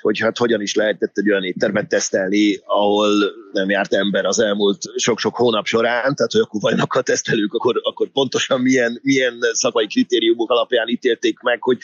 hogy 0.00 0.18
hát 0.18 0.38
hogyan 0.38 0.60
is 0.60 0.74
lehetett 0.74 1.18
egy 1.18 1.30
olyan 1.30 1.44
éttermet 1.44 1.88
tesztelni, 1.88 2.60
ahol 2.64 3.08
nem 3.52 3.70
járt 3.70 3.94
ember 3.94 4.24
az 4.24 4.38
elmúlt 4.38 4.78
sok-sok 4.96 5.36
hónap 5.36 5.66
során, 5.66 6.14
tehát 6.14 6.32
hogy 6.32 6.40
akkor 6.40 6.60
vannak 6.60 6.94
a 6.94 7.02
tesztelők, 7.02 7.54
akkor, 7.54 7.80
akkor 7.82 8.08
pontosan 8.08 8.60
milyen, 8.60 9.00
milyen 9.02 9.38
szakmai 9.52 9.86
kritériumok 9.86 10.50
alapján 10.50 10.88
ítélték 10.88 11.38
meg, 11.40 11.62
hogy, 11.62 11.78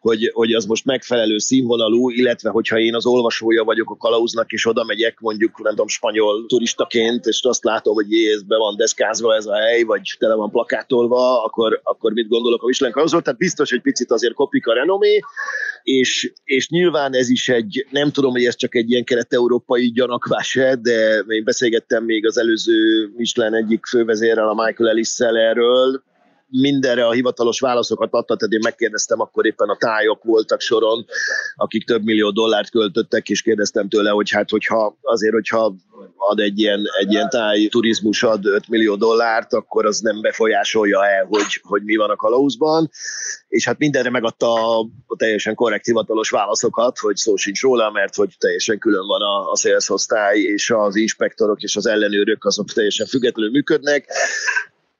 hogy, 0.00 0.30
hogy 0.34 0.52
az 0.52 0.64
most 0.64 0.84
megfelelő 0.84 1.38
színvonalú, 1.84 2.10
illetve 2.10 2.50
hogyha 2.50 2.78
én 2.78 2.94
az 2.94 3.06
olvasója 3.06 3.64
vagyok 3.64 3.90
a 3.90 3.96
kalauznak, 3.96 4.52
és 4.52 4.66
oda 4.66 4.84
megyek 4.84 5.20
mondjuk, 5.20 5.62
nem 5.62 5.70
tudom, 5.70 5.86
spanyol 5.86 6.46
turistaként, 6.46 7.24
és 7.26 7.42
azt 7.42 7.64
látom, 7.64 7.94
hogy 7.94 8.10
jé, 8.10 8.32
ez 8.32 8.42
be 8.42 8.56
van 8.56 8.76
deszkázva 8.76 9.34
ez 9.34 9.46
a 9.46 9.54
hely, 9.54 9.82
vagy 9.82 10.16
tele 10.18 10.34
van 10.34 10.50
plakátolva, 10.50 11.44
akkor, 11.44 11.80
akkor 11.82 12.12
mit 12.12 12.28
gondolok 12.28 12.62
a 12.62 12.66
Michelin 12.66 12.92
kalauzról? 12.92 13.22
Tehát 13.22 13.38
biztos, 13.38 13.70
hogy 13.70 13.80
picit 13.80 14.10
azért 14.10 14.34
kopik 14.34 14.66
a 14.66 14.74
renomé, 14.74 15.20
és, 15.82 16.32
és 16.44 16.68
nyilván 16.68 17.14
ez 17.14 17.28
is 17.28 17.48
egy, 17.48 17.86
nem 17.90 18.10
tudom, 18.10 18.30
hogy 18.30 18.44
ez 18.44 18.56
csak 18.56 18.74
egy 18.74 18.90
ilyen 18.90 19.04
kelet-európai 19.04 19.90
gyanakvás 19.90 20.58
de 20.80 21.18
én 21.28 21.44
beszélgettem 21.44 22.04
még 22.04 22.26
az 22.26 22.38
előző 22.38 23.10
Michelin 23.16 23.54
egyik 23.54 23.86
fővezérrel, 23.86 24.48
a 24.48 24.64
Michael 24.64 24.90
ellis 24.90 25.18
erről, 25.18 26.02
mindenre 26.60 27.06
a 27.06 27.12
hivatalos 27.12 27.60
válaszokat 27.60 28.12
adta, 28.12 28.36
tehát 28.36 28.52
én 28.52 28.60
megkérdeztem, 28.62 29.20
akkor 29.20 29.46
éppen 29.46 29.68
a 29.68 29.76
tájok 29.76 30.24
voltak 30.24 30.60
soron, 30.60 31.04
akik 31.56 31.84
több 31.84 32.04
millió 32.04 32.30
dollárt 32.30 32.70
költöttek, 32.70 33.28
és 33.28 33.42
kérdeztem 33.42 33.88
tőle, 33.88 34.10
hogy 34.10 34.30
hát 34.30 34.50
hogyha 34.50 34.98
azért, 35.02 35.32
hogyha 35.32 35.74
ad 36.16 36.40
egy 36.40 36.58
ilyen, 36.58 36.82
egy 36.98 37.12
ilyen 37.12 37.28
táj 37.28 37.66
turizmus 37.66 38.22
ad 38.22 38.46
5 38.46 38.68
millió 38.68 38.96
dollárt, 38.96 39.52
akkor 39.52 39.86
az 39.86 39.98
nem 39.98 40.20
befolyásolja 40.20 41.06
el, 41.06 41.24
hogy, 41.24 41.60
hogy 41.62 41.82
mi 41.82 41.96
van 41.96 42.10
a 42.10 42.16
kalauzban, 42.16 42.90
és 43.48 43.64
hát 43.64 43.78
mindenre 43.78 44.10
megadta 44.10 44.78
a, 44.78 44.86
teljesen 45.16 45.54
korrekt 45.54 45.84
hivatalos 45.84 46.30
válaszokat, 46.30 46.98
hogy 46.98 47.16
szó 47.16 47.36
sincs 47.36 47.60
róla, 47.60 47.90
mert 47.90 48.14
hogy 48.14 48.34
teljesen 48.38 48.78
külön 48.78 49.06
van 49.06 49.20
a, 49.20 49.50
a 49.50 49.56
sales 49.56 49.88
és 50.32 50.70
az 50.70 50.96
inspektorok 50.96 51.60
és 51.60 51.76
az 51.76 51.86
ellenőrök 51.86 52.44
azok 52.44 52.72
teljesen 52.72 53.06
függetlenül 53.06 53.50
működnek, 53.50 54.06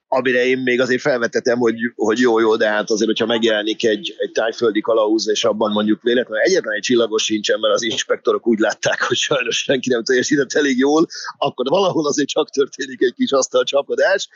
amire 0.07 0.45
én 0.45 0.57
még 0.57 0.81
azért 0.81 1.01
felvetettem, 1.01 1.57
hogy, 1.57 1.75
hogy 1.95 2.19
jó, 2.19 2.39
jó, 2.39 2.55
de 2.55 2.67
hát 2.67 2.89
azért, 2.89 3.09
hogyha 3.09 3.25
megjelenik 3.25 3.85
egy, 3.85 4.15
egy 4.17 4.31
tájföldi 4.31 4.81
kalauz, 4.81 5.29
és 5.29 5.43
abban 5.43 5.71
mondjuk 5.71 6.01
véletlenül 6.01 6.43
egyetlen 6.43 6.73
egy 6.73 6.81
csillagos 6.81 7.23
sincsen, 7.23 7.59
mert 7.59 7.73
az 7.73 7.83
inspektorok 7.83 8.47
úgy 8.47 8.59
látták, 8.59 9.01
hogy 9.03 9.17
sajnos 9.17 9.57
senki 9.57 9.89
nem 9.89 10.03
teljesített 10.03 10.53
elég 10.53 10.77
jól, 10.77 11.05
akkor 11.37 11.65
valahol 11.69 12.07
azért 12.07 12.27
csak 12.27 12.49
történik 12.49 13.01
egy 13.01 13.13
kis 13.13 13.31
asztalcsapodás, 13.31 14.29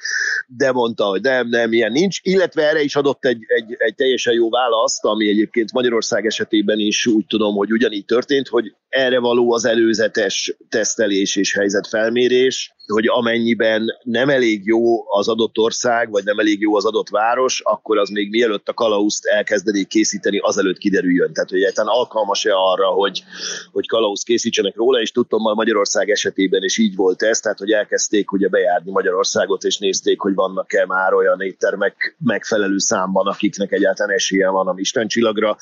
de 0.48 0.72
mondta, 0.72 1.06
hogy 1.06 1.22
nem, 1.22 1.48
nem, 1.48 1.74
ilyen 1.74 1.92
nincs, 1.92 2.20
illetve 2.22 2.70
erre 2.70 2.82
is 2.82 2.96
adott 2.96 3.26
egy, 3.26 3.44
egy, 3.48 3.76
egy 3.78 3.96
teljesen 3.96 4.34
jó 4.34 4.50
választ, 4.50 5.04
ami 5.04 5.30
egyébként 5.30 5.72
Magyarország 5.72 6.26
esetében 6.26 6.80
is 6.80 7.06
úgy 7.06 7.26
tudom, 7.26 7.56
hogy 7.56 7.72
ugyanígy 7.72 8.06
történt, 8.06 8.48
hogy 8.48 8.76
erre 8.90 9.20
való 9.20 9.54
az 9.54 9.66
előzetes 9.66 10.56
tesztelés 10.70 11.36
és 11.36 11.54
helyzetfelmérés, 11.54 12.74
hogy 12.94 13.08
amennyiben 13.08 13.86
nem 14.04 14.30
elég 14.30 14.62
jó 14.66 15.14
az 15.14 15.28
adott 15.28 15.58
ország, 15.58 16.12
vagy 16.12 16.24
nem 16.24 16.40
elég 16.40 16.62
jó 16.62 16.76
az 16.76 16.86
adott 16.86 17.10
város, 17.10 17.62
akkor 17.64 17.98
az 17.98 18.10
még 18.10 18.30
mielőtt 18.30 18.68
a 18.68 18.74
kalauzt 18.74 19.26
elkezdenék 19.26 19.88
készíteni, 19.88 20.38
azelőtt 20.38 20.78
kiderüljön. 20.78 21.34
Tehát, 21.34 21.50
hogy 21.50 21.60
egyáltalán 21.60 21.96
alkalmas-e 21.96 22.52
arra, 22.54 22.88
hogy, 22.88 23.24
hogy 23.72 23.88
kalauzt 23.88 24.24
készítsenek 24.24 24.76
róla, 24.76 25.02
és 25.02 25.12
tudtam, 25.12 25.40
hogy 25.40 25.56
Magyarország 25.56 26.10
esetében 26.10 26.64
is 26.64 26.78
így 26.78 26.96
volt 26.96 27.22
ez, 27.22 27.40
tehát, 27.40 27.60
hogy 27.60 27.72
elkezdték 27.72 28.32
ugye 28.32 28.48
bejárni 28.48 28.92
Magyarországot, 28.92 29.64
és 29.64 29.78
nézték, 29.78 30.20
hogy 30.20 30.34
vannak-e 30.34 30.86
már 30.86 31.14
olyan 31.14 31.42
éttermek 31.42 32.16
megfelelő 32.20 32.78
számban, 32.78 33.28
akiknek 33.28 33.72
egyáltalán 33.72 34.16
esélye 34.16 34.50
van 34.50 34.68
a 34.68 34.74
Isten 34.76 35.08
csillagra, 35.08 35.58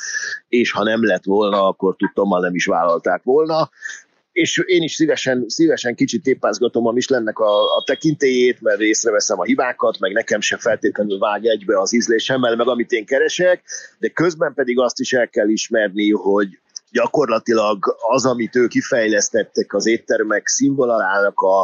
és 0.48 0.72
ha 0.72 0.84
nem 0.84 1.06
lett 1.06 1.24
volna, 1.24 1.68
akkor 1.68 1.96
tudtam, 1.96 2.42
nem 2.42 2.56
is 2.56 2.66
vállalták 2.66 3.24
volna 3.24 3.70
és 4.38 4.64
én 4.66 4.82
is 4.82 4.94
szívesen, 4.94 5.44
szívesen 5.48 5.96
kicsit 5.96 6.24
tépázgatom 6.24 6.88
a 6.88 6.92
Michelinnek 6.92 7.40
a, 7.40 7.76
a 7.76 7.84
tekintélyét, 7.86 8.62
mert 8.62 8.80
észreveszem 8.80 9.40
a 9.40 9.44
hibákat, 9.44 10.00
meg 10.00 10.12
nekem 10.12 10.42
sem 10.42 10.60
feltétlenül 10.60 11.18
vág 11.18 11.46
egybe 11.46 11.80
az 11.80 11.94
ízlésemmel, 11.94 12.56
meg 12.56 12.68
amit 12.68 12.92
én 12.92 13.06
keresek, 13.06 13.64
de 14.00 14.08
közben 14.08 14.54
pedig 14.54 14.80
azt 14.80 15.00
is 15.00 15.14
el 15.14 15.28
kell 15.28 15.50
ismerni, 15.50 16.12
hogy 16.12 16.60
gyakorlatilag 16.92 17.98
az, 18.10 18.26
amit 18.26 18.56
ők 18.56 18.70
kifejlesztettek 18.70 19.74
az 19.74 19.88
éttermek 19.88 20.48
színvonalának 20.48 21.40
a, 21.40 21.62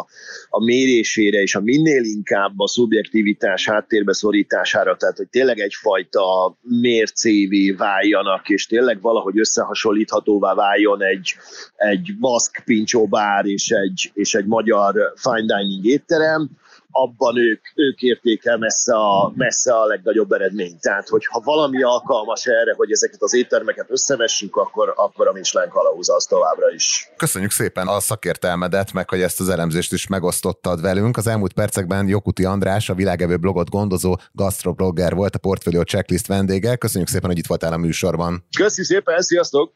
a 0.49 0.63
mérésére, 0.63 1.41
és 1.41 1.55
a 1.55 1.61
minél 1.61 2.03
inkább 2.03 2.59
a 2.59 2.67
szubjektivitás 2.67 3.67
háttérbe 3.67 4.13
szorítására, 4.13 4.95
tehát 4.95 5.17
hogy 5.17 5.27
tényleg 5.29 5.59
egyfajta 5.59 6.57
mércévé 6.61 7.71
váljanak, 7.71 8.49
és 8.49 8.65
tényleg 8.65 9.01
valahogy 9.01 9.39
összehasonlíthatóvá 9.39 10.53
váljon 10.53 11.03
egy, 11.03 11.35
egy 11.75 12.17
baszk 12.19 12.61
pincsóbár 12.65 13.45
és 13.45 13.69
egy, 13.69 14.11
és 14.13 14.33
egy 14.33 14.45
magyar 14.45 15.13
fine 15.15 15.57
dining 15.57 15.85
étterem, 15.85 16.49
abban 16.95 17.37
ők, 17.37 17.61
ők 17.75 18.01
érték 18.01 18.45
el 18.45 18.57
messze 18.57 18.95
a, 18.95 19.31
messze 19.35 19.73
a 19.73 19.85
legnagyobb 19.85 20.31
eredményt. 20.31 20.81
Tehát, 20.81 21.07
hogyha 21.07 21.41
valami 21.43 21.83
alkalmas 21.83 22.45
erre, 22.45 22.73
hogy 22.75 22.91
ezeket 22.91 23.21
az 23.21 23.33
éttermeket 23.33 23.91
összevessük, 23.91 24.55
akkor, 24.55 24.93
akkor 24.95 25.27
a 25.27 25.31
Michelin 25.31 25.69
kalauz 25.69 26.09
az 26.09 26.25
továbbra 26.25 26.69
is. 26.69 27.09
Köszönjük 27.17 27.51
szépen 27.51 27.87
a 27.87 27.99
szakértelmedet, 27.99 28.93
meg 28.93 29.09
hogy 29.09 29.21
ezt 29.21 29.39
az 29.39 29.49
elemzést 29.49 29.93
is 29.93 30.07
megosztottad 30.07 30.81
velünk. 30.81 31.17
Az 31.17 31.27
elmúlt 31.27 31.53
percekben 31.53 32.07
Jokuti 32.07 32.45
András, 32.45 32.89
a 32.89 32.93
világevő 32.93 33.37
blogot 33.37 33.69
gondozó 33.69 34.17
gastroblogger 34.31 35.13
volt 35.13 35.35
a 35.35 35.39
Portfolio 35.39 35.83
Checklist 35.83 36.27
vendége. 36.27 36.75
Köszönjük 36.75 37.09
szépen, 37.09 37.29
hogy 37.29 37.37
itt 37.37 37.47
voltál 37.47 37.73
a 37.73 37.77
műsorban. 37.77 38.45
Köszönjük 38.57 38.85
szépen, 38.85 39.21
sziasztok! 39.21 39.71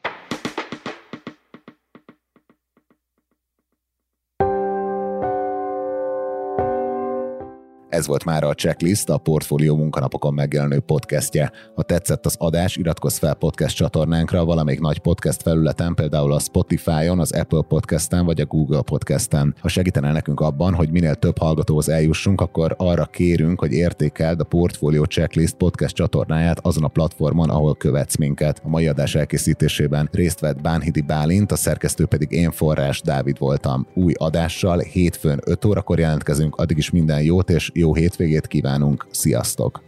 Ez 7.97 8.07
volt 8.07 8.25
már 8.25 8.43
a 8.43 8.53
Checklist, 8.53 9.09
a 9.09 9.17
Portfólió 9.17 9.75
munkanapokon 9.75 10.33
megjelenő 10.33 10.79
podcastje. 10.79 11.51
Ha 11.75 11.83
tetszett 11.83 12.25
az 12.25 12.35
adás, 12.37 12.75
iratkozz 12.75 13.17
fel 13.17 13.33
podcast 13.33 13.75
csatornánkra 13.75 14.45
valamelyik 14.45 14.79
nagy 14.79 14.99
podcast 14.99 15.41
felületen, 15.41 15.93
például 15.95 16.33
a 16.33 16.39
Spotify-on, 16.39 17.19
az 17.19 17.31
Apple 17.31 17.61
Podcast-en 17.67 18.25
vagy 18.25 18.41
a 18.41 18.45
Google 18.45 18.81
Podcast-en. 18.81 19.55
Ha 19.59 19.67
segítenél 19.67 20.11
nekünk 20.11 20.39
abban, 20.39 20.73
hogy 20.73 20.91
minél 20.91 21.15
több 21.15 21.37
hallgatóhoz 21.37 21.89
eljussunk, 21.89 22.41
akkor 22.41 22.75
arra 22.77 23.05
kérünk, 23.05 23.59
hogy 23.59 23.71
értékeld 23.71 24.39
a 24.39 24.43
Portfolio 24.43 25.05
Checklist 25.05 25.55
podcast 25.55 25.95
csatornáját 25.95 26.59
azon 26.65 26.83
a 26.83 26.87
platformon, 26.87 27.49
ahol 27.49 27.75
követsz 27.75 28.15
minket. 28.17 28.61
A 28.63 28.69
mai 28.69 28.87
adás 28.87 29.15
elkészítésében 29.15 30.09
részt 30.11 30.39
vett 30.39 30.61
Bánhidi 30.61 31.01
Bálint, 31.01 31.51
a 31.51 31.55
szerkesztő 31.55 32.05
pedig 32.05 32.31
én 32.31 32.51
Forrás 32.51 33.01
Dávid 33.01 33.37
voltam. 33.37 33.87
Új 33.93 34.13
adással 34.17 34.79
hétfőn 34.79 35.39
5 35.45 35.65
órakor 35.65 35.99
jelentkezünk, 35.99 36.55
addig 36.55 36.77
is 36.77 36.89
minden 36.89 37.21
jót 37.21 37.49
és 37.49 37.71
jó 37.87 37.93
hétvégét 37.93 38.47
kívánunk, 38.47 39.07
sziasztok! 39.11 39.86